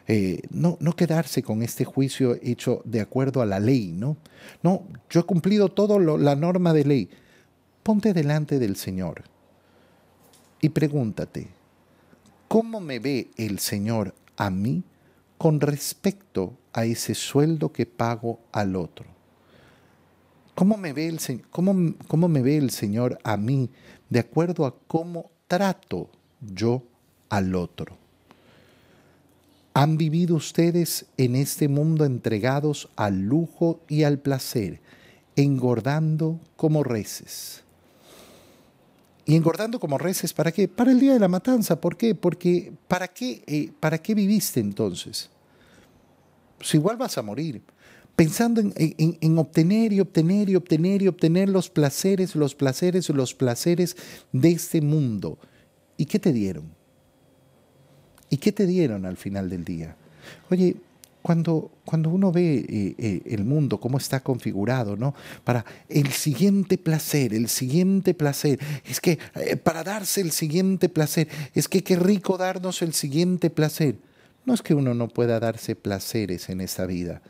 Eh, 0.08 0.42
¿no? 0.50 0.76
no, 0.80 0.96
quedarse 0.96 1.42
con 1.42 1.62
este 1.62 1.84
juicio 1.84 2.36
hecho 2.42 2.82
de 2.84 3.00
acuerdo 3.00 3.40
a 3.40 3.46
la 3.46 3.60
ley, 3.60 3.92
¿no? 3.92 4.16
No, 4.62 4.82
yo 5.08 5.20
he 5.20 5.24
cumplido 5.24 5.68
toda 5.68 5.98
la 6.18 6.34
norma 6.34 6.72
de 6.72 6.84
ley. 6.84 7.08
Ponte 7.82 8.12
delante 8.12 8.58
del 8.58 8.76
Señor 8.76 9.22
y 10.60 10.68
pregúntate, 10.70 11.48
¿cómo 12.48 12.80
me 12.80 12.98
ve 12.98 13.30
el 13.36 13.58
Señor 13.58 14.14
a 14.36 14.50
mí 14.50 14.82
con 15.38 15.60
respecto 15.60 16.56
a 16.72 16.84
ese 16.84 17.14
sueldo 17.14 17.72
que 17.72 17.86
pago 17.86 18.40
al 18.52 18.76
otro? 18.76 19.21
¿Cómo 20.54 20.76
me, 20.76 20.92
ve 20.92 21.08
el, 21.08 21.18
cómo, 21.50 21.94
¿Cómo 22.08 22.28
me 22.28 22.42
ve 22.42 22.58
el 22.58 22.70
Señor 22.70 23.18
a 23.24 23.36
mí 23.36 23.70
de 24.10 24.20
acuerdo 24.20 24.66
a 24.66 24.74
cómo 24.86 25.30
trato 25.48 26.10
yo 26.40 26.82
al 27.30 27.54
otro? 27.54 27.96
¿Han 29.74 29.96
vivido 29.96 30.36
ustedes 30.36 31.06
en 31.16 31.34
este 31.34 31.68
mundo 31.68 32.04
entregados 32.04 32.90
al 32.96 33.20
lujo 33.20 33.80
y 33.88 34.02
al 34.02 34.18
placer, 34.18 34.80
engordando 35.36 36.38
como 36.56 36.84
reces? 36.84 37.64
Y 39.24 39.36
engordando 39.36 39.80
como 39.80 39.96
reces, 39.96 40.34
¿para 40.34 40.52
qué? 40.52 40.68
Para 40.68 40.92
el 40.92 41.00
día 41.00 41.14
de 41.14 41.20
la 41.20 41.28
matanza. 41.28 41.80
¿Por 41.80 41.96
qué? 41.96 42.14
Porque 42.14 42.72
¿para 42.88 43.08
qué, 43.08 43.42
eh, 43.46 43.72
¿para 43.80 43.96
qué 43.96 44.14
viviste 44.14 44.60
entonces? 44.60 45.30
Pues 46.58 46.74
igual 46.74 46.98
vas 46.98 47.16
a 47.16 47.22
morir 47.22 47.62
pensando 48.16 48.60
en, 48.60 49.38
obtener 49.38 49.92
y 49.92 50.00
obtener 50.00 50.50
y 50.50 50.56
obtener 50.56 51.02
y 51.02 51.08
obtener 51.08 51.48
los 51.48 51.70
placeres, 51.70 52.36
los 52.36 52.54
placeres, 52.54 53.08
los 53.08 53.34
placeres 53.34 53.96
de 54.32 54.50
este 54.50 54.80
mundo. 54.80 55.38
¿Y 55.96 56.06
qué 56.06 56.18
te 56.18 56.32
dieron? 56.32 56.64
¿Y 58.30 58.38
qué 58.38 58.52
te 58.52 58.66
dieron 58.66 59.06
al 59.06 59.16
final 59.16 59.50
del 59.50 59.64
día? 59.64 59.96
Oye, 60.50 60.76
cuando, 61.22 61.70
cuando 61.84 62.10
uno 62.10 62.32
ve 62.32 62.66
eh, 62.68 62.94
eh, 62.98 63.22
el 63.26 63.44
mundo, 63.44 63.78
cómo 63.78 63.96
está 63.96 64.20
configurado, 64.20 64.96
¿no? 64.96 65.14
Para 65.44 65.64
el 65.88 66.10
siguiente 66.10 66.78
placer, 66.78 67.32
el 67.32 67.48
siguiente 67.48 68.12
placer, 68.12 68.58
es 68.84 69.00
que 69.00 69.18
eh, 69.36 69.56
para 69.56 69.84
darse 69.84 70.20
el 70.20 70.32
siguiente 70.32 70.88
placer, 70.88 71.28
es 71.54 71.68
que 71.68 71.84
qué 71.84 71.96
rico 71.96 72.36
darnos 72.36 72.82
el 72.82 72.92
siguiente 72.92 73.50
placer. 73.50 73.96
No 74.44 74.54
es 74.54 74.62
que 74.62 74.74
uno 74.74 74.94
no 74.94 75.06
pueda 75.06 75.38
darse 75.38 75.76
placeres 75.76 76.48
en 76.48 76.60
esta 76.60 76.86
vida, 76.86 77.22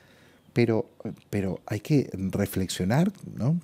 pero, 0.52 0.90
pero 1.30 1.60
hay 1.66 1.80
que 1.80 2.10
reflexionar, 2.12 3.12
¿no? 3.36 3.58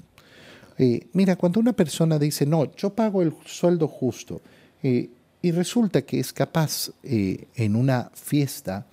Eh, 0.79 1.09
mira, 1.13 1.37
cuando 1.37 1.59
una 1.59 1.73
persona 1.73 2.19
dice, 2.19 2.47
no, 2.47 2.73
yo 2.77 2.91
pago 2.91 3.21
el 3.21 3.35
sueldo 3.45 3.89
justo, 3.89 4.41
eh, 4.83 5.11
y 5.43 5.51
resulta 5.51 6.03
que 6.03 6.21
es 6.21 6.33
capaz 6.33 6.91
eh, 7.03 7.47
en 7.57 7.75
una 7.75 8.11
fiesta 8.15 8.87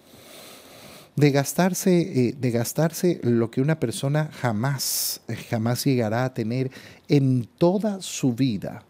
de 1.16 1.32
gastarse, 1.32 2.36
de 2.38 2.52
gastarse 2.52 3.20
lo 3.24 3.50
que 3.50 3.62
una 3.62 3.80
persona 3.80 4.30
jamás, 4.34 5.22
jamás 5.50 5.86
llegará 5.86 6.26
a 6.26 6.34
tener 6.34 6.70
en 7.08 7.48
toda 7.58 8.02
su 8.02 8.34
vida, 8.34 8.84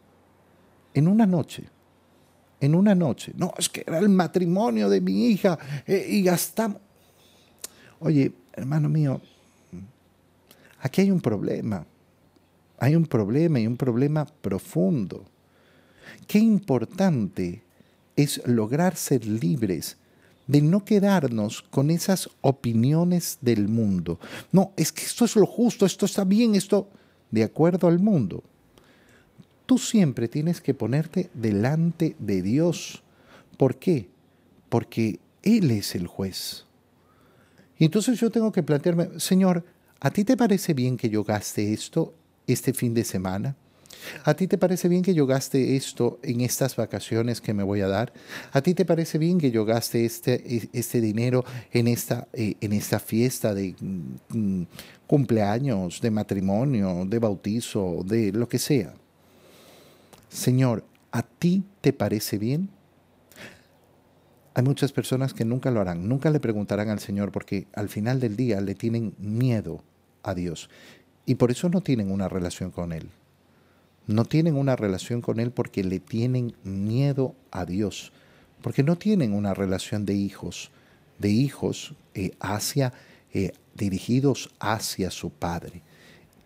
en 0.93 1.07
una 1.07 1.27
noche. 1.27 1.65
En 2.59 2.73
una 2.73 2.95
noche. 2.95 3.33
No, 3.35 3.53
es 3.57 3.69
que 3.69 3.83
era 3.85 3.99
el 3.99 4.09
matrimonio 4.09 4.89
de 4.89 5.01
mi 5.01 5.27
hija 5.27 5.59
y 5.85 6.23
gastamos. 6.23 6.81
Oye, 7.99 8.33
hermano 8.53 8.89
mío, 8.89 9.21
aquí 10.79 11.01
hay 11.01 11.11
un 11.11 11.21
problema. 11.21 11.85
Hay 12.77 12.95
un 12.95 13.05
problema 13.05 13.59
y 13.59 13.67
un 13.67 13.77
problema 13.77 14.25
profundo. 14.25 15.25
Qué 16.27 16.39
importante 16.39 17.63
es 18.15 18.45
lograr 18.45 18.95
ser 18.95 19.25
libres 19.25 19.97
de 20.47 20.61
no 20.61 20.85
quedarnos 20.85 21.61
con 21.61 21.89
esas 21.89 22.29
opiniones 22.41 23.37
del 23.41 23.67
mundo. 23.67 24.19
No, 24.51 24.71
es 24.75 24.91
que 24.91 25.03
esto 25.03 25.25
es 25.25 25.35
lo 25.35 25.45
justo, 25.45 25.85
esto 25.85 26.05
está 26.05 26.23
bien, 26.23 26.55
esto 26.55 26.87
de 27.31 27.43
acuerdo 27.43 27.87
al 27.87 27.99
mundo. 27.99 28.43
Tú 29.65 29.77
siempre 29.77 30.27
tienes 30.27 30.61
que 30.61 30.75
ponerte 30.75 31.29
delante 31.33 32.15
de 32.19 32.41
Dios. 32.41 33.01
¿Por 33.57 33.77
qué? 33.77 34.09
Porque 34.69 35.19
Él 35.41 35.71
es 35.71 35.95
el 35.95 36.05
juez. 36.05 36.64
Y 37.77 37.85
entonces 37.85 38.19
yo 38.19 38.29
tengo 38.29 38.51
que 38.51 38.63
plantearme, 38.63 39.19
Señor, 39.19 39.65
¿a 39.99 40.11
ti 40.11 40.23
te 40.23 40.37
parece 40.37 40.73
bien 40.73 40.97
que 40.97 41.09
yo 41.09 41.23
gaste 41.23 41.73
esto 41.73 42.13
este 42.47 42.73
fin 42.73 42.93
de 42.93 43.03
semana? 43.03 43.55
¿A 44.23 44.33
ti 44.33 44.47
te 44.47 44.57
parece 44.57 44.87
bien 44.87 45.01
que 45.01 45.13
yo 45.13 45.25
gaste 45.25 45.75
esto 45.75 46.19
en 46.21 46.41
estas 46.41 46.75
vacaciones 46.75 47.41
que 47.41 47.53
me 47.53 47.63
voy 47.63 47.81
a 47.81 47.87
dar? 47.87 48.13
¿A 48.51 48.61
ti 48.61 48.73
te 48.73 48.85
parece 48.85 49.17
bien 49.17 49.39
que 49.39 49.51
yo 49.51 49.65
gaste 49.65 50.05
este, 50.05 50.69
este 50.73 51.01
dinero 51.01 51.43
en 51.71 51.87
esta, 51.87 52.27
eh, 52.33 52.55
en 52.61 52.73
esta 52.73 52.99
fiesta 52.99 53.53
de 53.53 53.75
mm, 53.79 54.63
cumpleaños, 55.07 56.01
de 56.01 56.11
matrimonio, 56.11 57.05
de 57.05 57.19
bautizo, 57.19 58.03
de 58.05 58.31
lo 58.31 58.47
que 58.47 58.59
sea? 58.59 58.93
Señor, 60.29 60.83
¿a 61.11 61.23
ti 61.23 61.63
te 61.81 61.93
parece 61.93 62.37
bien? 62.37 62.69
Hay 64.57 64.63
muchas 64.63 64.93
personas 64.93 65.33
que 65.33 65.43
nunca 65.43 65.69
lo 65.69 65.81
harán, 65.81 66.07
nunca 66.07 66.29
le 66.29 66.39
preguntarán 66.39 66.87
al 66.87 66.99
Señor 66.99 67.33
porque 67.33 67.67
al 67.73 67.89
final 67.89 68.21
del 68.21 68.37
día 68.37 68.61
le 68.61 68.73
tienen 68.73 69.13
miedo 69.19 69.83
a 70.23 70.33
Dios 70.33 70.69
y 71.25 71.35
por 71.35 71.51
eso 71.51 71.67
no 71.67 71.81
tienen 71.81 72.09
una 72.09 72.29
relación 72.29 72.71
con 72.71 72.93
Él. 72.93 73.09
No 74.07 74.23
tienen 74.23 74.55
una 74.55 74.77
relación 74.77 75.19
con 75.19 75.41
Él 75.41 75.51
porque 75.51 75.83
le 75.83 75.99
tienen 75.99 76.55
miedo 76.63 77.35
a 77.51 77.65
Dios, 77.65 78.13
porque 78.61 78.81
no 78.81 78.95
tienen 78.95 79.33
una 79.33 79.53
relación 79.53 80.05
de 80.05 80.13
hijos, 80.13 80.71
de 81.19 81.31
hijos 81.31 81.93
eh, 82.13 82.31
hacia, 82.39 82.93
eh, 83.33 83.51
dirigidos 83.73 84.51
hacia 84.59 85.11
su 85.11 85.31
Padre. 85.31 85.81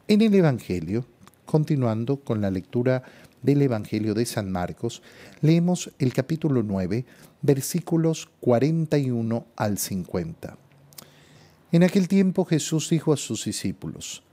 En 0.08 0.22
el 0.22 0.34
Evangelio, 0.34 1.06
continuando 1.46 2.18
con 2.18 2.42
la 2.42 2.50
lectura 2.50 3.04
del 3.44 3.62
Evangelio 3.62 4.16
de 4.16 4.26
San 4.26 4.52
Marcos, 4.52 5.04
leemos 5.42 5.92
el 6.00 6.12
capítulo 6.14 6.64
9, 6.64 7.06
versículos 7.42 8.30
41 8.42 9.46
al 9.56 9.78
50. 9.78 10.58
En 11.72 11.84
aquel 11.84 12.08
tiempo 12.08 12.46
Jesús 12.46 12.90
dijo 12.90 13.14
a 13.14 13.18
sus 13.18 13.46
discípulos, 13.46 14.24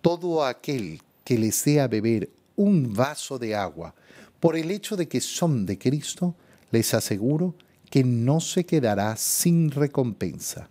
Todo 0.00 0.44
aquel 0.44 1.00
que 1.24 1.38
les 1.38 1.64
dé 1.64 1.80
a 1.80 1.88
beber 1.88 2.30
un 2.56 2.92
vaso 2.92 3.38
de 3.38 3.54
agua 3.54 3.94
por 4.40 4.56
el 4.56 4.70
hecho 4.70 4.96
de 4.96 5.08
que 5.08 5.20
son 5.20 5.66
de 5.66 5.78
Cristo, 5.78 6.34
les 6.70 6.94
aseguro 6.94 7.54
que 7.90 8.04
no 8.04 8.40
se 8.40 8.64
quedará 8.64 9.16
sin 9.16 9.70
recompensa. 9.70 10.68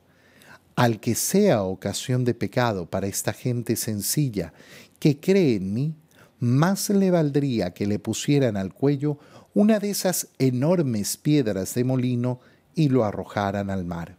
Al 0.75 0.99
que 0.99 1.15
sea 1.15 1.63
ocasión 1.63 2.25
de 2.25 2.33
pecado 2.33 2.85
para 2.89 3.07
esta 3.07 3.33
gente 3.33 3.75
sencilla 3.75 4.53
que 4.99 5.19
cree 5.19 5.55
en 5.55 5.73
mí, 5.73 5.95
más 6.39 6.89
le 6.89 7.11
valdría 7.11 7.73
que 7.73 7.85
le 7.85 7.99
pusieran 7.99 8.57
al 8.57 8.73
cuello 8.73 9.19
una 9.53 9.79
de 9.79 9.89
esas 9.89 10.27
enormes 10.39 11.17
piedras 11.17 11.73
de 11.73 11.83
molino 11.83 12.39
y 12.75 12.89
lo 12.89 13.03
arrojaran 13.03 13.69
al 13.69 13.85
mar. 13.85 14.15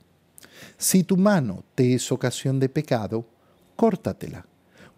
Si 0.78 1.04
tu 1.04 1.16
mano 1.16 1.64
te 1.74 1.94
es 1.94 2.12
ocasión 2.12 2.60
de 2.60 2.68
pecado, 2.68 3.26
córtatela 3.76 4.46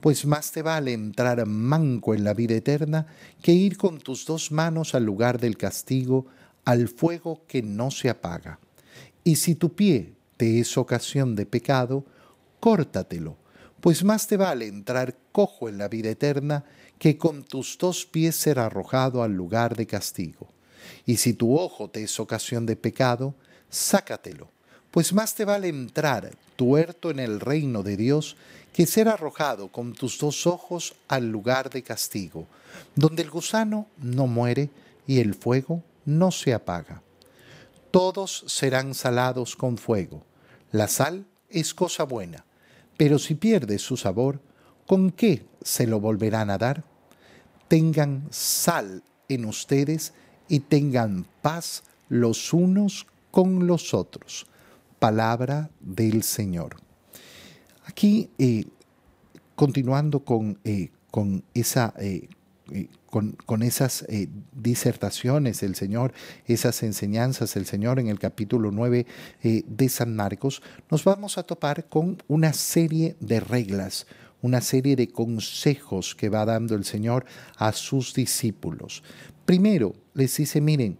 pues 0.04 0.26
más 0.26 0.52
te 0.52 0.60
vale 0.60 0.92
entrar 0.92 1.46
manco 1.46 2.14
en 2.14 2.24
la 2.24 2.34
vida 2.34 2.54
eterna 2.54 3.06
que 3.40 3.52
ir 3.52 3.78
con 3.78 3.98
tus 3.98 4.26
dos 4.26 4.52
manos 4.52 4.94
al 4.94 5.06
lugar 5.06 5.40
del 5.40 5.56
castigo, 5.56 6.26
al 6.66 6.88
fuego 6.88 7.46
que 7.48 7.62
no 7.62 7.90
se 7.90 8.10
apaga. 8.10 8.58
Y 9.24 9.36
si 9.36 9.54
tu 9.54 9.74
pie 9.74 10.12
te 10.36 10.60
es 10.60 10.76
ocasión 10.76 11.34
de 11.34 11.46
pecado, 11.46 12.04
córtatelo, 12.60 13.38
pues 13.80 14.04
más 14.04 14.26
te 14.26 14.36
vale 14.36 14.66
entrar 14.66 15.16
cojo 15.32 15.70
en 15.70 15.78
la 15.78 15.88
vida 15.88 16.10
eterna 16.10 16.66
que 17.04 17.18
con 17.18 17.42
tus 17.42 17.76
dos 17.76 18.06
pies 18.06 18.34
ser 18.34 18.58
arrojado 18.58 19.22
al 19.22 19.32
lugar 19.32 19.76
de 19.76 19.86
castigo. 19.86 20.48
Y 21.04 21.18
si 21.18 21.34
tu 21.34 21.58
ojo 21.58 21.90
te 21.90 22.02
es 22.02 22.18
ocasión 22.18 22.64
de 22.64 22.76
pecado, 22.76 23.34
sácatelo, 23.68 24.48
pues 24.90 25.12
más 25.12 25.34
te 25.34 25.44
vale 25.44 25.68
entrar 25.68 26.30
tuerto 26.56 27.10
en 27.10 27.18
el 27.18 27.40
reino 27.40 27.82
de 27.82 27.98
Dios 27.98 28.38
que 28.72 28.86
ser 28.86 29.10
arrojado 29.10 29.68
con 29.68 29.92
tus 29.92 30.18
dos 30.18 30.46
ojos 30.46 30.94
al 31.06 31.30
lugar 31.30 31.68
de 31.68 31.82
castigo, 31.82 32.46
donde 32.94 33.22
el 33.22 33.28
gusano 33.28 33.86
no 33.98 34.26
muere 34.26 34.70
y 35.06 35.20
el 35.20 35.34
fuego 35.34 35.82
no 36.06 36.30
se 36.30 36.54
apaga. 36.54 37.02
Todos 37.90 38.44
serán 38.46 38.94
salados 38.94 39.56
con 39.56 39.76
fuego. 39.76 40.22
La 40.72 40.88
sal 40.88 41.26
es 41.50 41.74
cosa 41.74 42.04
buena, 42.04 42.46
pero 42.96 43.18
si 43.18 43.34
pierde 43.34 43.78
su 43.78 43.98
sabor, 43.98 44.40
¿con 44.86 45.10
qué 45.10 45.44
se 45.60 45.86
lo 45.86 46.00
volverán 46.00 46.48
a 46.48 46.56
dar? 46.56 46.93
Tengan 47.68 48.26
sal 48.30 49.02
en 49.28 49.44
ustedes 49.44 50.12
y 50.48 50.60
tengan 50.60 51.26
paz 51.42 51.84
los 52.08 52.52
unos 52.52 53.06
con 53.30 53.66
los 53.66 53.94
otros. 53.94 54.46
Palabra 54.98 55.70
del 55.80 56.22
Señor. 56.22 56.76
Aquí, 57.84 58.30
eh, 58.38 58.64
continuando 59.54 60.20
con, 60.20 60.58
eh, 60.64 60.90
con 61.10 61.44
esa... 61.54 61.94
Eh, 61.98 62.28
con, 63.10 63.62
esas 63.62 64.04
disertaciones 64.52 65.60
del 65.60 65.76
Señor, 65.76 66.12
esas 66.46 66.82
enseñanzas 66.82 67.54
del 67.54 67.66
Señor 67.66 68.00
en 68.00 68.08
el 68.08 68.18
capítulo 68.18 68.72
9 68.72 69.06
de 69.42 69.88
San 69.88 70.16
Marcos, 70.16 70.62
nos 70.90 71.04
vamos 71.04 71.38
a 71.38 71.44
topar 71.44 71.88
con 71.88 72.20
una 72.26 72.52
serie 72.54 73.16
de 73.20 73.38
reglas, 73.38 74.08
una 74.44 74.60
serie 74.60 74.94
de 74.94 75.08
consejos 75.08 76.14
que 76.14 76.28
va 76.28 76.44
dando 76.44 76.74
el 76.74 76.84
Señor 76.84 77.24
a 77.56 77.72
sus 77.72 78.12
discípulos. 78.12 79.02
Primero, 79.46 79.94
les 80.12 80.36
dice, 80.36 80.60
miren, 80.60 80.98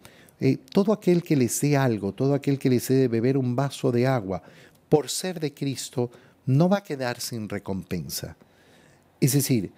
todo 0.72 0.94
aquel 0.94 1.22
que 1.22 1.36
les 1.36 1.60
dé 1.60 1.76
algo, 1.76 2.14
todo 2.14 2.32
aquel 2.32 2.58
que 2.58 2.70
les 2.70 2.88
dé 2.88 3.06
beber 3.06 3.36
un 3.36 3.54
vaso 3.54 3.92
de 3.92 4.06
agua, 4.06 4.42
por 4.88 5.10
ser 5.10 5.40
de 5.40 5.52
Cristo, 5.52 6.10
no 6.46 6.70
va 6.70 6.78
a 6.78 6.82
quedar 6.82 7.20
sin 7.20 7.46
recompensa. 7.46 8.34
Es 9.20 9.34
decir, 9.34 9.72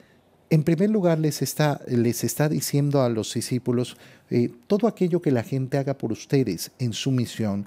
en 0.48 0.62
primer 0.62 0.90
lugar 0.90 1.18
les 1.18 1.42
está, 1.42 1.80
les 1.88 2.22
está 2.22 2.48
diciendo 2.48 3.02
a 3.02 3.08
los 3.08 3.34
discípulos, 3.34 3.96
eh, 4.30 4.48
todo 4.68 4.86
aquello 4.86 5.20
que 5.20 5.32
la 5.32 5.42
gente 5.42 5.76
haga 5.76 5.98
por 5.98 6.12
ustedes 6.12 6.70
en 6.78 6.92
su 6.92 7.10
misión, 7.10 7.66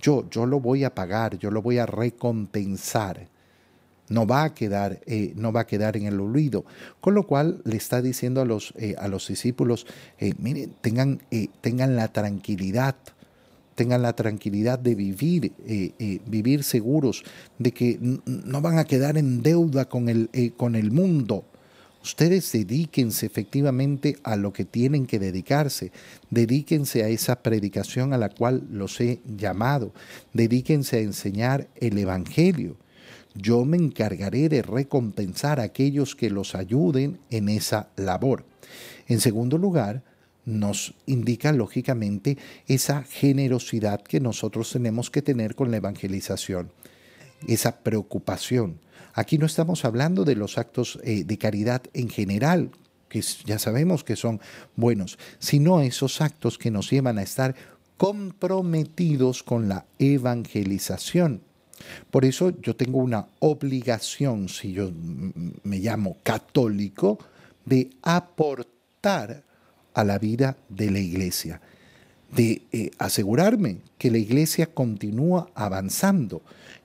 yo, 0.00 0.30
yo 0.30 0.46
lo 0.46 0.60
voy 0.60 0.84
a 0.84 0.94
pagar, 0.94 1.38
yo 1.38 1.50
lo 1.50 1.60
voy 1.60 1.78
a 1.78 1.86
recompensar. 1.86 3.26
No 4.10 4.26
va 4.26 4.44
a 4.44 4.54
quedar, 4.54 5.00
eh, 5.06 5.32
no 5.36 5.50
va 5.52 5.62
a 5.62 5.66
quedar 5.66 5.96
en 5.96 6.04
el 6.04 6.20
olvido. 6.20 6.66
Con 7.00 7.14
lo 7.14 7.26
cual 7.26 7.62
le 7.64 7.76
está 7.76 8.02
diciendo 8.02 8.42
a 8.42 8.44
los, 8.44 8.74
eh, 8.76 8.94
a 8.98 9.08
los 9.08 9.26
discípulos, 9.28 9.86
miren, 10.38 10.74
tengan, 10.82 11.22
tengan 11.62 11.96
la 11.96 12.08
tranquilidad 12.08 12.96
tengan 13.80 14.02
la 14.02 14.12
tranquilidad 14.12 14.78
de 14.78 14.94
vivir, 14.94 15.52
eh, 15.66 15.92
eh, 15.98 16.20
vivir 16.26 16.64
seguros, 16.64 17.24
de 17.58 17.72
que 17.72 17.98
no 18.26 18.60
van 18.60 18.78
a 18.78 18.84
quedar 18.84 19.16
en 19.16 19.42
deuda 19.42 19.86
con 19.86 20.10
el, 20.10 20.28
eh, 20.34 20.50
con 20.54 20.74
el 20.74 20.90
mundo. 20.90 21.46
Ustedes 22.02 22.52
dedíquense 22.52 23.24
efectivamente 23.24 24.18
a 24.22 24.36
lo 24.36 24.52
que 24.52 24.66
tienen 24.66 25.06
que 25.06 25.18
dedicarse, 25.18 25.92
dedíquense 26.28 27.04
a 27.04 27.08
esa 27.08 27.42
predicación 27.42 28.12
a 28.12 28.18
la 28.18 28.28
cual 28.28 28.64
los 28.70 29.00
he 29.00 29.20
llamado, 29.26 29.94
dedíquense 30.34 30.98
a 30.98 31.00
enseñar 31.00 31.66
el 31.76 31.96
Evangelio. 31.96 32.76
Yo 33.34 33.64
me 33.64 33.76
encargaré 33.76 34.48
de 34.48 34.62
recompensar 34.62 35.60
a 35.60 35.64
aquellos 35.64 36.16
que 36.16 36.30
los 36.30 36.54
ayuden 36.54 37.20
en 37.30 37.48
esa 37.48 37.90
labor. 37.96 38.44
En 39.06 39.20
segundo 39.20 39.58
lugar, 39.58 40.02
nos 40.44 40.94
indica 41.06 41.52
lógicamente 41.52 42.38
esa 42.66 43.02
generosidad 43.04 44.00
que 44.02 44.20
nosotros 44.20 44.70
tenemos 44.72 45.10
que 45.10 45.22
tener 45.22 45.54
con 45.54 45.70
la 45.70 45.76
evangelización, 45.76 46.72
esa 47.46 47.78
preocupación. 47.78 48.80
Aquí 49.14 49.38
no 49.38 49.46
estamos 49.46 49.84
hablando 49.84 50.24
de 50.24 50.36
los 50.36 50.58
actos 50.58 50.98
eh, 51.04 51.24
de 51.24 51.38
caridad 51.38 51.82
en 51.94 52.08
general, 52.08 52.70
que 53.08 53.22
ya 53.44 53.58
sabemos 53.58 54.04
que 54.04 54.16
son 54.16 54.40
buenos, 54.76 55.18
sino 55.38 55.80
esos 55.80 56.20
actos 56.20 56.58
que 56.58 56.70
nos 56.70 56.90
llevan 56.90 57.18
a 57.18 57.22
estar 57.22 57.54
comprometidos 57.96 59.42
con 59.42 59.68
la 59.68 59.86
evangelización. 59.98 61.42
Por 62.10 62.24
eso 62.24 62.50
yo 62.60 62.74
tengo 62.76 62.98
una 62.98 63.26
obligación, 63.40 64.48
si 64.48 64.72
yo 64.72 64.90
me 65.62 65.78
llamo 65.78 66.16
católico, 66.22 67.18
de 67.64 67.90
aportar 68.02 69.42
a 69.94 70.04
la 70.04 70.18
vida 70.18 70.56
de 70.68 70.90
la 70.90 70.98
iglesia. 70.98 71.60
de 72.30 72.62
eh, 72.70 72.92
asegurarme 72.98 73.78
que 73.98 74.08
la 74.08 74.18
iglesia 74.18 74.66
continúa 74.66 75.50
avanzando, 75.56 76.42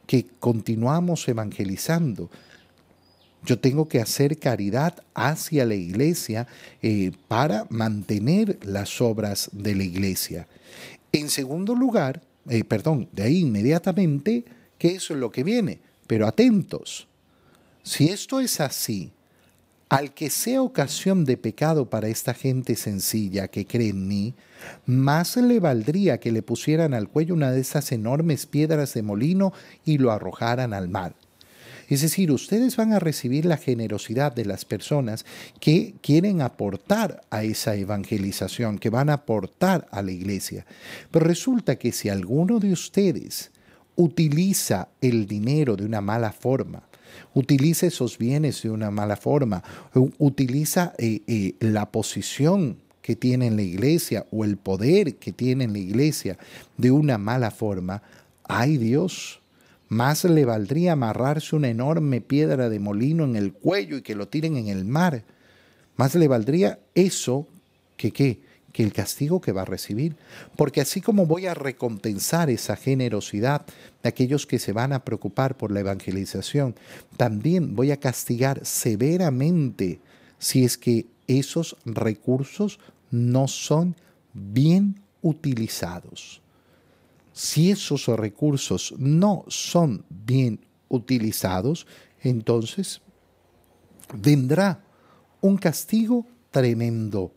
que 0.08 0.26
continuamos 0.40 1.28
evangelizando. 1.28 2.32
Yo 3.46 3.60
tengo 3.60 3.88
que 3.88 4.02
hacer 4.02 4.40
caridad 4.40 5.04
hacia 5.14 5.66
la 5.66 5.76
iglesia 5.76 6.48
eh, 6.82 7.12
para 7.28 7.68
mantener 7.70 8.58
las 8.64 9.02
obras 9.02 9.52
de 9.52 9.76
la 9.76 9.84
iglesia. 9.84 10.48
En 11.12 11.30
segundo 11.30 11.76
lugar, 11.76 12.24
eh, 12.50 12.64
perdón, 12.64 13.08
de 13.12 13.24
ahí 13.24 13.40
inmediatamente, 13.42 14.46
que 14.86 14.96
eso 14.98 15.16
es 15.16 15.20
lo 15.20 15.32
que 15.32 15.44
viene, 15.44 15.80
pero 16.06 16.28
atentos. 16.28 17.08
Si 17.82 18.10
esto 18.10 18.40
es 18.40 18.62
así, 18.62 19.12
al 19.90 20.14
que 20.14 20.30
sea 20.30 20.62
ocasión 20.62 21.26
de 21.26 21.38
pecado 21.38 21.90
para 21.90 22.08
esta 22.08 22.36
gente 22.36 22.76
sencilla 22.76 23.48
que 23.48 23.66
cree 23.66 23.90
en 23.90 24.08
mí, 24.08 24.36
más 24.86 25.38
le 25.38 25.60
valdría 25.60 26.20
que 26.20 26.32
le 26.32 26.44
pusieran 26.44 26.94
al 26.94 27.10
cuello 27.10 27.34
una 27.34 27.50
de 27.50 27.62
esas 27.62 27.92
enormes 27.92 28.46
piedras 28.46 28.94
de 28.94 29.02
molino 29.02 29.54
y 29.86 29.98
lo 29.98 30.12
arrojaran 30.12 30.72
al 30.72 30.88
mar. 30.88 31.16
Es 31.90 32.04
decir, 32.04 32.32
ustedes 32.32 32.76
van 32.78 32.94
a 32.94 33.00
recibir 33.00 33.46
la 33.46 33.58
generosidad 33.58 34.34
de 34.34 34.46
las 34.46 34.66
personas 34.66 35.26
que 35.60 35.96
quieren 36.04 36.42
aportar 36.42 37.24
a 37.32 37.44
esa 37.44 37.74
evangelización, 37.74 38.78
que 38.78 38.92
van 38.92 39.10
a 39.10 39.14
aportar 39.14 39.88
a 39.90 40.04
la 40.04 40.12
iglesia. 40.12 40.64
Pero 41.10 41.26
resulta 41.26 41.76
que 41.78 41.92
si 41.92 42.10
alguno 42.10 42.60
de 42.60 42.72
ustedes 42.72 43.52
utiliza 43.96 44.90
el 45.02 45.28
dinero 45.28 45.76
de 45.76 45.86
una 45.86 46.02
mala 46.02 46.32
forma, 46.32 46.84
utiliza 47.34 47.88
esos 47.88 48.18
bienes 48.18 48.62
de 48.64 48.70
una 48.70 48.92
mala 48.92 49.16
forma, 49.16 49.64
utiliza 50.18 50.94
eh, 50.98 51.22
eh, 51.28 51.56
la 51.60 51.92
posición 51.92 52.78
que 53.02 53.16
tiene 53.16 53.48
en 53.48 53.56
la 53.56 53.62
iglesia 53.62 54.26
o 54.32 54.44
el 54.44 54.58
poder 54.58 55.16
que 55.16 55.32
tiene 55.32 55.66
en 55.66 55.74
la 55.74 55.80
iglesia 55.80 56.38
de 56.78 56.92
una 56.92 57.18
mala 57.18 57.52
forma, 57.52 58.02
ay 58.44 58.78
Dios, 58.78 59.42
más 59.88 60.24
le 60.24 60.46
valdría 60.46 60.94
amarrarse 60.94 61.56
una 61.56 61.70
enorme 61.70 62.22
piedra 62.22 62.70
de 62.70 62.80
molino 62.80 63.24
en 63.24 63.36
el 63.36 63.54
cuello 63.54 63.98
y 63.98 64.02
que 64.02 64.16
lo 64.16 64.28
tiren 64.28 64.58
en 64.58 64.68
el 64.68 64.86
mar. 64.86 65.24
Más 65.96 66.16
le 66.16 66.28
valdría 66.28 66.80
eso 66.96 67.48
que 67.96 68.12
qué, 68.12 68.40
que 68.76 68.84
el 68.84 68.92
castigo 68.92 69.40
que 69.40 69.54
va 69.54 69.62
a 69.62 69.66
recibir. 69.66 70.18
Porque 70.58 70.82
así 70.82 71.00
como 71.00 71.26
voy 71.26 71.46
a 71.46 71.54
recompensar 71.54 72.50
esa 72.50 72.76
generosidad 72.76 73.66
de 74.04 74.10
aquellos 74.10 74.46
que 74.46 74.60
se 74.60 74.74
van 74.74 74.92
a 74.92 75.06
preocupar 75.06 75.56
por 75.56 75.72
la 75.72 75.80
evangelización, 75.80 76.76
también 77.16 77.74
voy 77.78 77.92
a 77.92 78.02
castigar 78.02 78.66
severamente 78.66 80.02
si 80.40 80.66
es 80.66 80.78
que 80.78 81.06
esos 81.26 81.78
recursos 81.86 82.82
no 83.12 83.48
son 83.48 83.96
bien 84.34 85.00
utilizados. 85.22 86.42
Si 87.32 87.72
esos 87.72 88.08
recursos 88.08 88.94
no 88.98 89.46
son 89.48 90.04
bien 90.10 90.60
utilizados, 90.90 91.88
entonces 92.22 93.00
vendrá 94.14 94.84
un 95.40 95.56
castigo 95.56 96.26
tremendo 96.52 97.32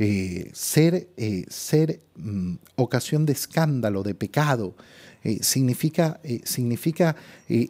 eh, 0.00 0.50
ser, 0.54 1.08
eh, 1.16 1.44
ser 1.48 2.00
mm, 2.14 2.54
ocasión 2.76 3.26
de 3.26 3.32
escándalo, 3.32 4.04
de 4.04 4.14
pecado, 4.14 4.76
eh, 5.24 5.42
significa, 5.42 6.20
significa 6.44 7.16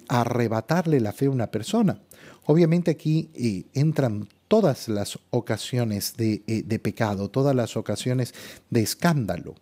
arrebatarle 0.08 1.00
la 1.00 1.12
fe 1.12 1.26
a 1.26 1.30
una 1.30 1.50
persona. 1.50 1.98
Obviamente 2.44 2.90
aquí 2.90 3.30
entran 3.72 4.28
todas 4.46 4.88
las 4.88 5.18
ocasiones 5.30 6.14
de, 6.18 6.42
de, 6.46 6.78
pecado, 6.78 7.30
todas 7.30 7.56
las 7.56 7.76
ocasiones 7.76 8.34
de 8.68 8.82
escándalo 8.82 9.54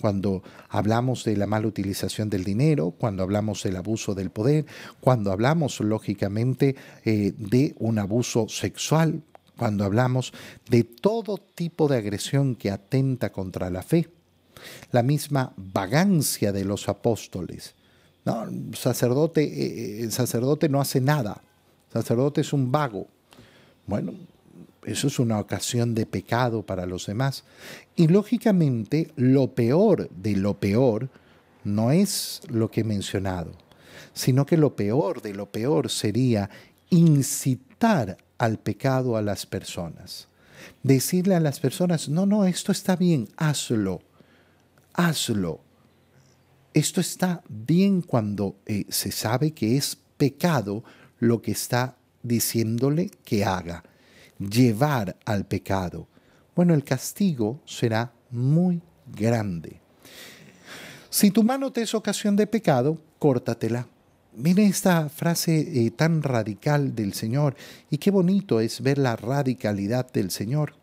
cuando 0.00 0.42
hablamos 0.68 1.24
de 1.24 1.36
la 1.36 1.46
mala 1.46 1.68
utilización 1.68 2.30
del 2.30 2.44
dinero, 2.44 2.92
cuando 2.92 3.22
hablamos 3.22 3.62
del 3.62 3.76
abuso 3.76 4.14
del 4.14 4.30
poder, 4.30 4.66
cuando 5.00 5.32
hablamos 5.32 5.80
lógicamente 5.80 6.76
de 7.04 7.74
un 7.78 7.98
abuso 7.98 8.48
sexual, 8.48 9.22
cuando 9.56 9.84
hablamos 9.84 10.32
de 10.68 10.84
todo 10.84 11.38
tipo 11.38 11.88
de 11.88 11.98
agresión 11.98 12.56
que 12.56 12.70
atenta 12.70 13.30
contra 13.30 13.70
la 13.70 13.82
fe. 13.82 14.08
La 14.92 15.02
misma 15.02 15.52
vagancia 15.56 16.52
de 16.52 16.64
los 16.64 16.88
apóstoles. 16.88 17.74
No, 18.24 18.46
sacerdote, 18.74 19.42
eh, 19.42 20.02
el 20.02 20.12
sacerdote 20.12 20.68
no 20.68 20.80
hace 20.80 21.00
nada. 21.00 21.42
El 21.88 22.02
sacerdote 22.02 22.40
es 22.40 22.52
un 22.52 22.72
vago. 22.72 23.06
Bueno, 23.86 24.14
eso 24.84 25.08
es 25.08 25.18
una 25.18 25.38
ocasión 25.38 25.94
de 25.94 26.06
pecado 26.06 26.62
para 26.62 26.86
los 26.86 27.06
demás. 27.06 27.44
Y 27.96 28.08
lógicamente, 28.08 29.12
lo 29.16 29.54
peor 29.54 30.08
de 30.10 30.36
lo 30.36 30.58
peor 30.58 31.08
no 31.64 31.90
es 31.90 32.42
lo 32.48 32.70
que 32.70 32.82
he 32.82 32.84
mencionado, 32.84 33.52
sino 34.12 34.46
que 34.46 34.56
lo 34.56 34.76
peor 34.76 35.22
de 35.22 35.34
lo 35.34 35.50
peor 35.50 35.90
sería 35.90 36.50
incitar 36.90 38.18
al 38.38 38.58
pecado 38.58 39.16
a 39.16 39.22
las 39.22 39.46
personas. 39.46 40.28
Decirle 40.82 41.34
a 41.34 41.40
las 41.40 41.60
personas, 41.60 42.08
no, 42.08 42.26
no, 42.26 42.44
esto 42.44 42.72
está 42.72 42.96
bien, 42.96 43.28
hazlo, 43.36 44.02
hazlo. 44.92 45.60
Esto 46.72 47.00
está 47.00 47.42
bien 47.48 48.02
cuando 48.02 48.56
eh, 48.66 48.84
se 48.88 49.12
sabe 49.12 49.52
que 49.52 49.76
es 49.76 49.96
pecado 50.16 50.82
lo 51.20 51.40
que 51.40 51.52
está 51.52 51.96
diciéndole 52.22 53.10
que 53.24 53.44
haga. 53.44 53.84
Llevar 54.38 55.16
al 55.24 55.46
pecado. 55.46 56.08
Bueno, 56.56 56.74
el 56.74 56.82
castigo 56.82 57.60
será 57.64 58.12
muy 58.30 58.82
grande. 59.06 59.80
Si 61.10 61.30
tu 61.30 61.44
mano 61.44 61.70
te 61.70 61.82
es 61.82 61.94
ocasión 61.94 62.34
de 62.34 62.46
pecado, 62.46 62.98
córtatela. 63.20 63.86
Miren 64.36 64.66
esta 64.66 65.08
frase 65.08 65.60
eh, 65.60 65.90
tan 65.92 66.22
radical 66.22 66.94
del 66.94 67.14
Señor 67.14 67.54
y 67.88 67.98
qué 67.98 68.10
bonito 68.10 68.58
es 68.58 68.80
ver 68.80 68.98
la 68.98 69.14
radicalidad 69.14 70.12
del 70.12 70.32
Señor. 70.32 70.74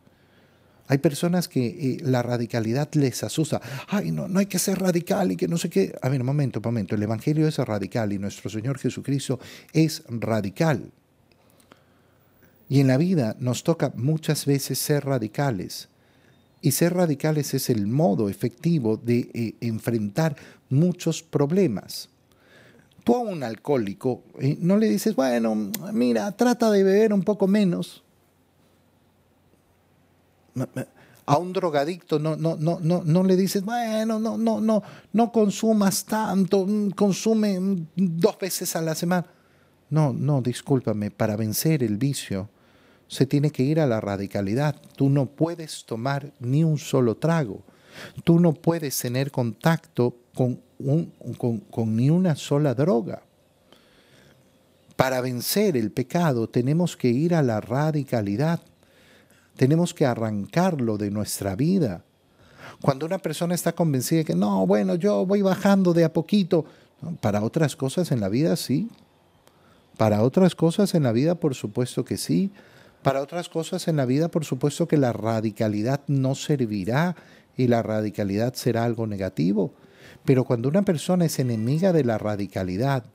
Hay 0.87 0.99
personas 0.99 1.47
que 1.47 1.67
eh, 1.67 1.97
la 2.01 2.21
radicalidad 2.21 2.89
les 2.93 3.23
asusta. 3.23 3.61
Ay, 3.87 4.11
no, 4.11 4.27
no 4.27 4.39
hay 4.39 4.45
que 4.45 4.59
ser 4.59 4.79
radical 4.79 5.33
y 5.33 5.35
que 5.35 5.47
no 5.47 5.57
sé 5.57 5.69
qué. 5.69 5.93
A 6.01 6.07
ver, 6.07 6.21
un 6.21 6.27
momento, 6.27 6.59
un 6.59 6.63
momento. 6.63 6.95
El 6.95 7.03
Evangelio 7.03 7.47
es 7.47 7.57
radical 7.57 8.13
y 8.13 8.19
nuestro 8.19 8.49
Señor 8.49 8.77
Jesucristo 8.77 9.39
es 9.73 10.03
radical. 10.07 10.91
Y 12.69 12.79
en 12.79 12.87
la 12.87 12.97
vida 12.97 13.35
nos 13.39 13.63
toca 13.63 13.91
muchas 13.95 14.45
veces 14.45 14.79
ser 14.79 15.05
radicales. 15.05 15.89
Y 16.61 16.71
ser 16.71 16.93
radicales 16.93 17.53
es 17.53 17.69
el 17.69 17.87
modo 17.87 18.29
efectivo 18.29 18.95
de 18.95 19.29
eh, 19.33 19.55
enfrentar 19.59 20.37
muchos 20.69 21.21
problemas. 21.21 22.10
Tú 23.03 23.15
a 23.15 23.19
un 23.19 23.43
alcohólico 23.43 24.23
eh, 24.39 24.57
no 24.59 24.77
le 24.77 24.89
dices, 24.89 25.15
bueno, 25.15 25.55
mira, 25.93 26.31
trata 26.33 26.69
de 26.71 26.83
beber 26.83 27.13
un 27.13 27.23
poco 27.23 27.47
menos. 27.47 28.03
A 31.25 31.37
un 31.37 31.53
drogadicto 31.53 32.19
no, 32.19 32.35
no, 32.35 32.57
no, 32.57 32.79
no, 32.81 33.03
no 33.05 33.23
le 33.23 33.35
dices, 33.35 33.63
bueno, 33.63 34.19
no, 34.19 34.37
no, 34.37 34.59
no, 34.59 34.83
no 35.13 35.31
consumas 35.31 36.05
tanto, 36.05 36.65
mm, 36.65 36.91
consume 36.91 37.59
mm, 37.59 37.87
dos 37.95 38.37
veces 38.37 38.75
a 38.75 38.81
la 38.81 38.95
semana. 38.95 39.27
No, 39.89 40.13
no, 40.13 40.41
discúlpame, 40.41 41.11
para 41.11 41.35
vencer 41.35 41.83
el 41.83 41.97
vicio 41.97 42.49
se 43.11 43.25
tiene 43.25 43.51
que 43.51 43.63
ir 43.63 43.81
a 43.81 43.87
la 43.87 43.99
radicalidad. 43.99 44.81
Tú 44.95 45.09
no 45.09 45.25
puedes 45.25 45.83
tomar 45.83 46.31
ni 46.39 46.63
un 46.63 46.77
solo 46.77 47.17
trago. 47.17 47.61
Tú 48.23 48.39
no 48.39 48.53
puedes 48.53 48.97
tener 48.97 49.31
contacto 49.31 50.15
con, 50.33 50.61
con, 51.37 51.95
ni 51.95 52.09
una 52.09 52.35
sola 52.35 52.73
droga. 52.73 53.23
Para 54.95 55.21
vencer 55.21 55.77
el 55.77 55.91
pecado 55.91 56.47
tenemos 56.47 56.95
que 56.95 57.09
ir 57.09 57.33
a 57.33 57.41
la 57.41 57.59
radicalidad. 57.61 58.59
Tenemos 59.55 59.93
que 59.93 60.05
arrancarlo 60.05 60.97
de 60.97 61.11
nuestra 61.11 61.55
vida. 61.55 62.03
Cuando 62.81 63.05
una 63.05 63.19
persona 63.19 63.55
está 63.55 63.73
convencida 63.73 64.19
de 64.19 64.25
que 64.25 64.35
no, 64.35 64.65
bueno, 64.65 64.95
yo 64.95 65.25
voy 65.25 65.41
bajando 65.41 65.93
de 65.93 66.03
a 66.03 66.13
poquito, 66.13 66.65
para 67.19 67.43
otras 67.43 67.75
cosas 67.75 68.11
en 68.11 68.19
la 68.19 68.29
vida 68.29 68.55
sí. 68.55 68.89
Para 69.97 70.23
otras 70.23 70.55
cosas 70.55 70.95
en 70.95 71.03
la 71.03 71.11
vida, 71.11 71.35
por 71.35 71.55
supuesto 71.55 72.05
que 72.05 72.17
sí. 72.17 72.51
Para 73.03 73.21
otras 73.21 73.49
cosas 73.49 73.87
en 73.87 73.97
la 73.97 74.05
vida, 74.05 74.29
por 74.29 74.45
supuesto 74.45 74.87
que 74.87 74.97
la 74.97 75.13
radicalidad 75.13 76.01
no 76.07 76.35
servirá 76.35 77.15
y 77.57 77.67
la 77.67 77.81
radicalidad 77.81 78.53
será 78.53 78.83
algo 78.83 79.07
negativo. 79.07 79.73
Pero 80.25 80.43
cuando 80.43 80.69
una 80.69 80.83
persona 80.83 81.25
es 81.25 81.39
enemiga 81.39 81.93
de 81.93 82.03
la 82.03 82.17
radicalidad, 82.17 83.05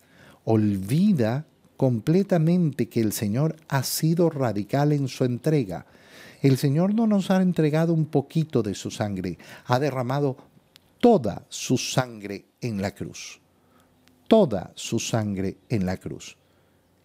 olvida 0.45 1.47
completamente 1.77 2.89
que 2.89 3.01
el 3.01 3.13
Señor 3.13 3.57
ha 3.69 3.83
sido 3.83 4.31
radical 4.31 4.93
en 4.93 5.09
su 5.09 5.25
entrega. 5.25 5.87
El 6.43 6.57
Señor 6.59 6.95
no 6.95 7.07
nos 7.07 7.31
ha 7.31 7.43
entregado 7.43 7.93
un 7.93 8.07
poquito 8.07 8.63
de 8.63 8.75
su 8.75 8.91
sangre, 8.91 9.39
ha 9.67 9.79
derramado 9.79 10.37
toda 11.01 11.45
su 11.49 11.79
sangre 11.79 12.47
en 12.61 12.81
la 12.81 12.95
cruz. 12.95 13.41
Toda 14.29 14.73
su 14.75 14.99
sangre 14.99 15.59
en 15.69 15.87
la 15.87 15.97
cruz. 15.99 16.37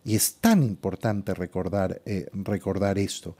Y 0.04 0.16
es 0.16 0.36
tan 0.36 0.64
importante 0.64 1.34
recordar, 1.34 2.02
eh, 2.06 2.28
recordar 2.34 2.98
esto. 2.98 3.36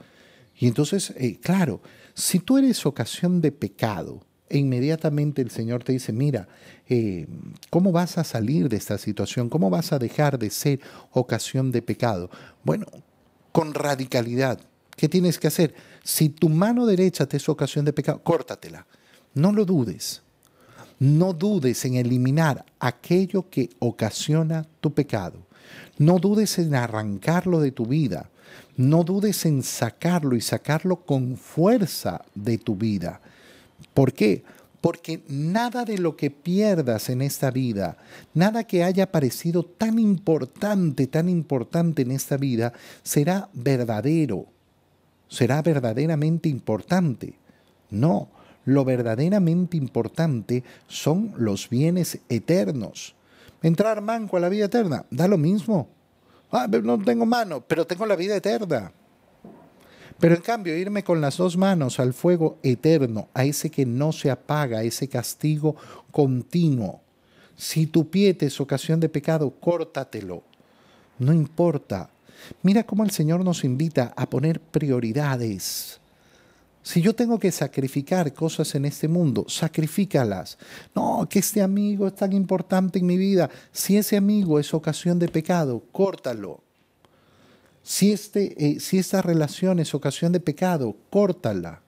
Y 0.56 0.68
entonces, 0.68 1.12
eh, 1.16 1.38
claro, 1.40 1.80
si 2.14 2.38
tú 2.38 2.58
eres 2.58 2.86
ocasión 2.86 3.40
de 3.40 3.50
pecado, 3.50 4.24
e 4.52 4.58
inmediatamente 4.58 5.40
el 5.40 5.50
Señor 5.50 5.82
te 5.82 5.92
dice, 5.92 6.12
mira, 6.12 6.46
eh, 6.86 7.26
¿cómo 7.70 7.90
vas 7.90 8.18
a 8.18 8.24
salir 8.24 8.68
de 8.68 8.76
esta 8.76 8.98
situación? 8.98 9.48
¿Cómo 9.48 9.70
vas 9.70 9.94
a 9.94 9.98
dejar 9.98 10.38
de 10.38 10.50
ser 10.50 10.78
ocasión 11.12 11.72
de 11.72 11.80
pecado? 11.80 12.28
Bueno, 12.62 12.84
con 13.50 13.72
radicalidad. 13.72 14.60
¿Qué 14.94 15.08
tienes 15.08 15.38
que 15.38 15.46
hacer? 15.48 15.74
Si 16.04 16.28
tu 16.28 16.50
mano 16.50 16.84
derecha 16.84 17.24
te 17.24 17.38
es 17.38 17.48
ocasión 17.48 17.86
de 17.86 17.94
pecado, 17.94 18.22
córtatela. 18.22 18.86
No 19.32 19.52
lo 19.52 19.64
dudes. 19.64 20.20
No 20.98 21.32
dudes 21.32 21.86
en 21.86 21.94
eliminar 21.94 22.66
aquello 22.78 23.48
que 23.48 23.70
ocasiona 23.78 24.66
tu 24.82 24.92
pecado. 24.92 25.38
No 25.96 26.18
dudes 26.18 26.58
en 26.58 26.74
arrancarlo 26.74 27.58
de 27.58 27.72
tu 27.72 27.86
vida. 27.86 28.28
No 28.76 29.02
dudes 29.02 29.46
en 29.46 29.62
sacarlo 29.62 30.36
y 30.36 30.42
sacarlo 30.42 30.96
con 31.06 31.38
fuerza 31.38 32.20
de 32.34 32.58
tu 32.58 32.76
vida. 32.76 33.22
¿Por 33.94 34.12
qué? 34.12 34.42
Porque 34.80 35.22
nada 35.28 35.84
de 35.84 35.98
lo 35.98 36.16
que 36.16 36.30
pierdas 36.30 37.08
en 37.08 37.22
esta 37.22 37.50
vida, 37.50 37.96
nada 38.34 38.64
que 38.64 38.82
haya 38.82 39.12
parecido 39.12 39.62
tan 39.62 39.98
importante, 39.98 41.06
tan 41.06 41.28
importante 41.28 42.02
en 42.02 42.10
esta 42.10 42.36
vida, 42.36 42.72
será 43.04 43.48
verdadero, 43.52 44.46
será 45.28 45.62
verdaderamente 45.62 46.48
importante. 46.48 47.34
No, 47.90 48.28
lo 48.64 48.84
verdaderamente 48.84 49.76
importante 49.76 50.64
son 50.88 51.32
los 51.36 51.68
bienes 51.68 52.18
eternos. 52.28 53.14
Entrar 53.62 54.00
manco 54.00 54.36
a 54.36 54.40
la 54.40 54.48
vida 54.48 54.64
eterna, 54.64 55.04
da 55.10 55.28
lo 55.28 55.38
mismo. 55.38 55.88
Ah, 56.50 56.66
no 56.66 56.98
tengo 56.98 57.24
mano, 57.24 57.60
pero 57.60 57.86
tengo 57.86 58.04
la 58.04 58.16
vida 58.16 58.36
eterna. 58.36 58.92
Pero 60.22 60.36
en 60.36 60.40
cambio, 60.42 60.78
irme 60.78 61.02
con 61.02 61.20
las 61.20 61.38
dos 61.38 61.56
manos 61.56 61.98
al 61.98 62.14
fuego 62.14 62.56
eterno, 62.62 63.28
a 63.34 63.44
ese 63.44 63.70
que 63.70 63.84
no 63.84 64.12
se 64.12 64.30
apaga, 64.30 64.78
a 64.78 64.82
ese 64.84 65.08
castigo 65.08 65.74
continuo. 66.12 67.00
Si 67.56 67.86
tu 67.86 68.08
pie 68.08 68.32
te 68.32 68.46
es 68.46 68.60
ocasión 68.60 69.00
de 69.00 69.08
pecado, 69.08 69.50
córtatelo. 69.50 70.44
No 71.18 71.32
importa. 71.32 72.08
Mira 72.62 72.84
cómo 72.84 73.02
el 73.02 73.10
Señor 73.10 73.44
nos 73.44 73.64
invita 73.64 74.14
a 74.16 74.30
poner 74.30 74.60
prioridades. 74.60 75.98
Si 76.84 77.02
yo 77.02 77.16
tengo 77.16 77.40
que 77.40 77.50
sacrificar 77.50 78.32
cosas 78.32 78.76
en 78.76 78.84
este 78.84 79.08
mundo, 79.08 79.46
sacrifícalas. 79.48 80.56
No, 80.94 81.26
que 81.28 81.40
este 81.40 81.62
amigo 81.62 82.06
es 82.06 82.14
tan 82.14 82.32
importante 82.32 83.00
en 83.00 83.06
mi 83.06 83.16
vida. 83.16 83.50
Si 83.72 83.96
ese 83.96 84.16
amigo 84.16 84.60
es 84.60 84.72
ocasión 84.72 85.18
de 85.18 85.26
pecado, 85.26 85.82
córtalo. 85.90 86.62
Si, 87.82 88.12
este, 88.12 88.54
eh, 88.64 88.80
si 88.80 88.98
esta 88.98 89.22
relación 89.22 89.78
es 89.78 89.94
ocasión 89.94 90.32
de 90.32 90.40
pecado, 90.40 90.96
córtala. 91.10 91.82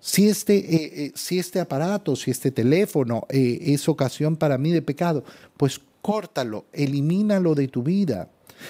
Si 0.00 0.28
este, 0.28 0.56
eh, 0.56 1.04
eh, 1.06 1.12
si 1.14 1.38
este 1.38 1.58
aparato, 1.58 2.14
si 2.14 2.30
este 2.30 2.50
teléfono 2.50 3.26
es 3.30 3.88
ocasión 3.88 4.36
para 4.36 4.58
mí 4.58 4.70
de 4.70 4.82
pecado, 4.82 5.24
pues 5.56 5.80
córtalo, 6.02 6.66
elimínalo 6.72 7.54
de 7.54 7.68
tu 7.68 7.82
vida. 7.82 8.28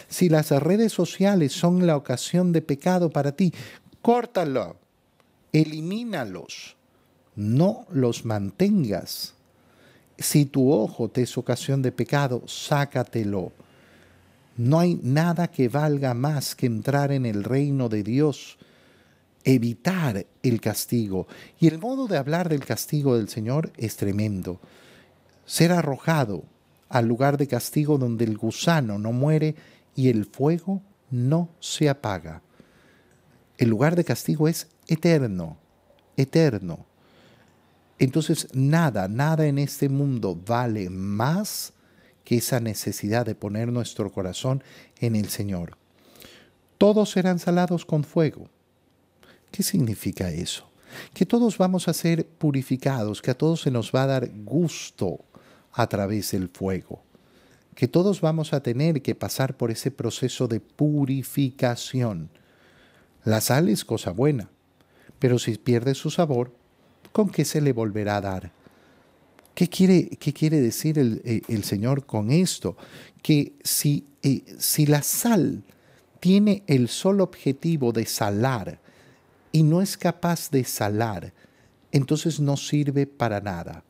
Si 0.09 0.29
las 0.29 0.51
redes 0.51 0.93
sociales 0.93 1.53
son 1.53 1.87
la 1.87 1.97
ocasión 1.97 2.53
de 2.53 2.63
pecado 2.63 3.11
para 3.11 3.33
ti, 3.33 3.53
córtalo, 4.01 4.77
elimínalos, 5.53 6.77
no 7.37 7.87
los 7.91 8.25
mantengas. 8.25 9.35
Si 10.17 10.47
tu 10.47 10.73
ojo 10.73 11.09
te 11.09 11.23
es 11.23 11.37
ocasión 11.37 11.83
de 11.83 11.93
pecado, 11.93 12.43
sácatelo 12.47 13.53
no 14.59 14.81
hay 14.81 14.99
nada 15.03 15.49
que 15.49 15.69
valga 15.69 16.15
más 16.15 16.57
que 16.57 16.67
entrar 16.67 17.13
en 17.13 17.25
el 17.27 17.45
reino 17.45 17.89
de 17.89 18.03
Dios, 18.03 18.59
evitar 19.45 20.27
el 20.43 20.61
castigo. 20.61 21.29
Y 21.61 21.69
el 21.69 21.79
modo 21.79 22.09
de 22.09 22.19
hablar 22.19 22.49
del 22.49 22.65
castigo 22.65 23.17
del 23.17 23.29
Señor 23.29 23.73
es 23.77 23.97
tremendo. 23.97 24.61
Ser 25.47 25.71
arrojado 25.71 26.43
al 26.89 27.07
lugar 27.07 27.39
de 27.39 27.47
castigo 27.47 27.99
donde 27.99 28.25
el 28.25 28.37
gusano 28.37 28.99
no 28.99 29.13
muere 29.13 29.55
y 29.95 30.09
el 30.09 30.25
fuego 30.27 30.83
no 31.11 31.51
se 31.61 31.89
apaga. 31.89 32.43
El 33.59 33.69
lugar 33.69 33.95
de 33.95 34.05
castigo 34.05 34.49
es 34.49 34.67
eterno, 34.89 35.57
eterno. 36.17 36.85
Entonces 38.01 38.49
nada, 38.55 39.07
nada 39.07 39.47
en 39.47 39.59
este 39.59 39.89
mundo 39.89 40.37
vale 40.47 40.91
más 40.91 41.73
que 42.29 42.37
esa 42.37 42.61
necesidad 42.61 43.25
de 43.25 43.35
poner 43.35 43.73
nuestro 43.73 44.13
corazón 44.13 44.63
en 45.01 45.17
el 45.17 45.31
Señor. 45.31 45.79
Todos 46.77 47.13
serán 47.13 47.39
salados 47.39 47.87
con 47.87 48.05
fuego. 48.05 48.51
¿Qué 49.51 49.63
significa 49.63 50.31
eso? 50.31 50.69
Que 51.15 51.25
todos 51.25 51.57
vamos 51.57 51.89
a 51.89 51.95
ser 51.95 52.27
purificados, 52.27 53.23
que 53.23 53.31
a 53.31 53.39
todos 53.39 53.63
se 53.63 53.71
nos 53.71 53.93
va 53.93 54.03
a 54.03 54.09
dar 54.09 54.31
gusto 54.45 55.25
a 55.73 55.87
través 55.87 56.33
del 56.33 56.51
fuego, 56.51 57.03
que 57.75 57.89
todos 57.89 58.21
vamos 58.21 58.53
a 58.53 58.63
tener 58.63 59.01
que 59.01 59.15
pasar 59.15 59.57
por 59.57 59.71
ese 59.71 59.91
proceso 59.91 60.49
de 60.49 60.61
purificación. 60.61 62.29
La 63.25 63.41
sal 63.41 63.71
es 63.71 63.87
cosa 63.87 64.11
buena, 64.11 64.51
pero 65.19 65.39
si 65.39 65.57
pierde 65.57 65.95
su 65.95 66.11
sabor, 66.11 66.53
¿con 67.11 67.31
qué 67.31 67.47
se 67.47 67.63
le 67.63 67.73
volverá 67.73 68.19
a 68.19 68.21
dar? 68.21 68.58
¿Qué 69.59 69.69
quiere, 69.69 70.07
qué 70.21 70.33
quiere 70.33 70.61
decir 70.61 71.01
el, 71.01 71.21
eh, 71.25 71.41
el, 71.49 71.65
Señor 71.65 72.07
con 72.07 72.31
esto? 72.31 72.77
Que 73.21 73.55
si, 73.65 74.07
eh, 74.23 74.45
si 74.57 74.87
la 74.87 75.03
sal 75.03 75.65
tiene 76.21 76.63
el 76.69 76.87
solo 76.87 77.25
objetivo 77.25 77.91
de 77.91 78.07
salar 78.07 78.79
y 79.51 79.65
no 79.65 79.83
es 79.83 79.97
capaz 79.97 80.49
de 80.53 80.63
salar, 80.63 81.33
entonces 81.91 82.39
no 82.39 82.57
sirve 82.57 83.09
para 83.09 83.41
nada. 83.41 83.83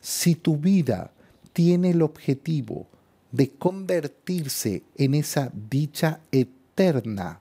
Si 0.00 0.36
tu 0.36 0.56
vida 0.56 1.10
tiene 1.52 1.90
el 1.90 2.02
objetivo 2.02 2.86
de 3.32 3.50
convertirse 3.50 4.84
en 4.96 5.14
esa 5.14 5.50
dicha 5.52 6.20
eterna 6.30 7.40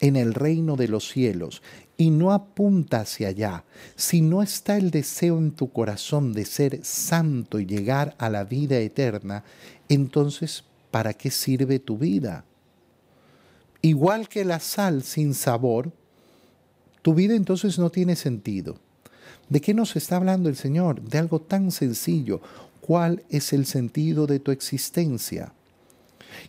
en 0.00 0.16
el 0.16 0.34
reino 0.34 0.76
de 0.76 0.88
los 0.88 1.08
cielos 1.08 1.62
y 1.96 2.10
no 2.10 2.32
apunta 2.32 3.00
hacia 3.00 3.28
allá, 3.28 3.64
si 3.96 4.20
no 4.20 4.42
está 4.42 4.76
el 4.76 4.90
deseo 4.90 5.38
en 5.38 5.50
tu 5.50 5.70
corazón 5.72 6.32
de 6.32 6.44
ser 6.44 6.84
santo 6.84 7.58
y 7.58 7.66
llegar 7.66 8.14
a 8.18 8.30
la 8.30 8.44
vida 8.44 8.78
eterna, 8.78 9.42
entonces, 9.88 10.64
¿para 10.92 11.12
qué 11.12 11.30
sirve 11.30 11.80
tu 11.80 11.98
vida? 11.98 12.44
Igual 13.82 14.28
que 14.28 14.44
la 14.44 14.60
sal 14.60 15.02
sin 15.02 15.34
sabor, 15.34 15.92
tu 17.02 17.14
vida 17.14 17.34
entonces 17.34 17.78
no 17.78 17.90
tiene 17.90 18.16
sentido. 18.16 18.76
¿De 19.48 19.60
qué 19.60 19.74
nos 19.74 19.96
está 19.96 20.16
hablando 20.16 20.48
el 20.48 20.56
Señor? 20.56 21.00
De 21.00 21.18
algo 21.18 21.40
tan 21.40 21.70
sencillo. 21.70 22.40
¿Cuál 22.80 23.24
es 23.28 23.52
el 23.52 23.66
sentido 23.66 24.26
de 24.26 24.40
tu 24.40 24.50
existencia? 24.50 25.52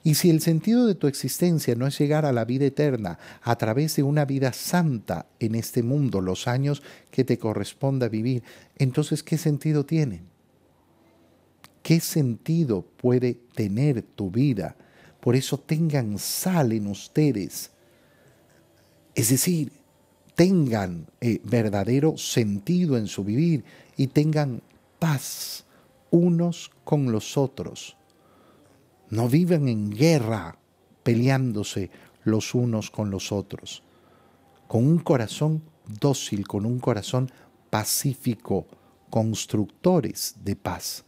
Y 0.03 0.15
si 0.15 0.29
el 0.29 0.41
sentido 0.41 0.85
de 0.85 0.95
tu 0.95 1.07
existencia 1.07 1.75
no 1.75 1.87
es 1.87 1.97
llegar 1.99 2.25
a 2.25 2.31
la 2.31 2.45
vida 2.45 2.65
eterna 2.65 3.19
a 3.41 3.57
través 3.57 3.95
de 3.95 4.03
una 4.03 4.25
vida 4.25 4.53
santa 4.53 5.27
en 5.39 5.55
este 5.55 5.83
mundo, 5.83 6.21
los 6.21 6.47
años 6.47 6.81
que 7.11 7.23
te 7.23 7.37
corresponda 7.37 8.07
vivir, 8.07 8.43
entonces 8.77 9.23
¿qué 9.23 9.37
sentido 9.37 9.85
tiene? 9.85 10.21
¿Qué 11.83 11.99
sentido 11.99 12.85
puede 12.97 13.35
tener 13.55 14.01
tu 14.01 14.31
vida? 14.31 14.75
Por 15.19 15.35
eso 15.35 15.57
tengan 15.59 16.17
sal 16.19 16.71
en 16.71 16.87
ustedes. 16.87 17.71
Es 19.15 19.29
decir, 19.29 19.71
tengan 20.35 21.07
eh, 21.19 21.41
verdadero 21.43 22.17
sentido 22.17 22.97
en 22.97 23.07
su 23.07 23.23
vivir 23.23 23.63
y 23.97 24.07
tengan 24.07 24.61
paz 24.99 25.65
unos 26.11 26.71
con 26.83 27.11
los 27.11 27.37
otros 27.37 27.97
no 29.09 29.27
viven 29.27 29.67
en 29.67 29.89
guerra 29.89 30.57
peleándose 31.03 31.89
los 32.23 32.53
unos 32.53 32.91
con 32.91 33.09
los 33.09 33.31
otros. 33.31 33.83
Con 34.67 34.85
un 34.85 34.99
corazón 34.99 35.63
dócil, 35.87 36.47
con 36.47 36.65
un 36.65 36.79
corazón 36.79 37.31
pacífico, 37.69 38.67
constructores 39.09 40.35
de 40.43 40.55
paz. 40.55 41.03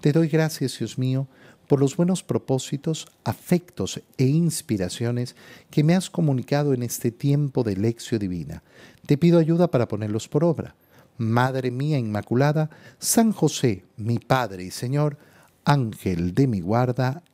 Te 0.00 0.12
doy 0.12 0.28
gracias, 0.28 0.78
Dios 0.78 0.98
mío, 0.98 1.28
por 1.68 1.80
los 1.80 1.96
buenos 1.96 2.22
propósitos, 2.22 3.06
afectos 3.24 4.02
e 4.18 4.26
inspiraciones 4.26 5.34
que 5.70 5.82
me 5.82 5.94
has 5.94 6.10
comunicado 6.10 6.74
en 6.74 6.82
este 6.82 7.10
tiempo 7.10 7.62
de 7.62 7.76
lección 7.76 8.20
divina. 8.20 8.62
Te 9.06 9.16
pido 9.16 9.38
ayuda 9.38 9.70
para 9.70 9.88
ponerlos 9.88 10.28
por 10.28 10.44
obra. 10.44 10.74
Madre 11.16 11.70
mía 11.70 11.98
Inmaculada, 11.98 12.70
San 12.98 13.32
José, 13.32 13.84
mi 13.96 14.18
Padre 14.18 14.64
y 14.64 14.70
Señor, 14.70 15.16
Ángel 15.64 16.34
de 16.34 16.48
mi 16.48 16.60
guarda, 16.60 17.22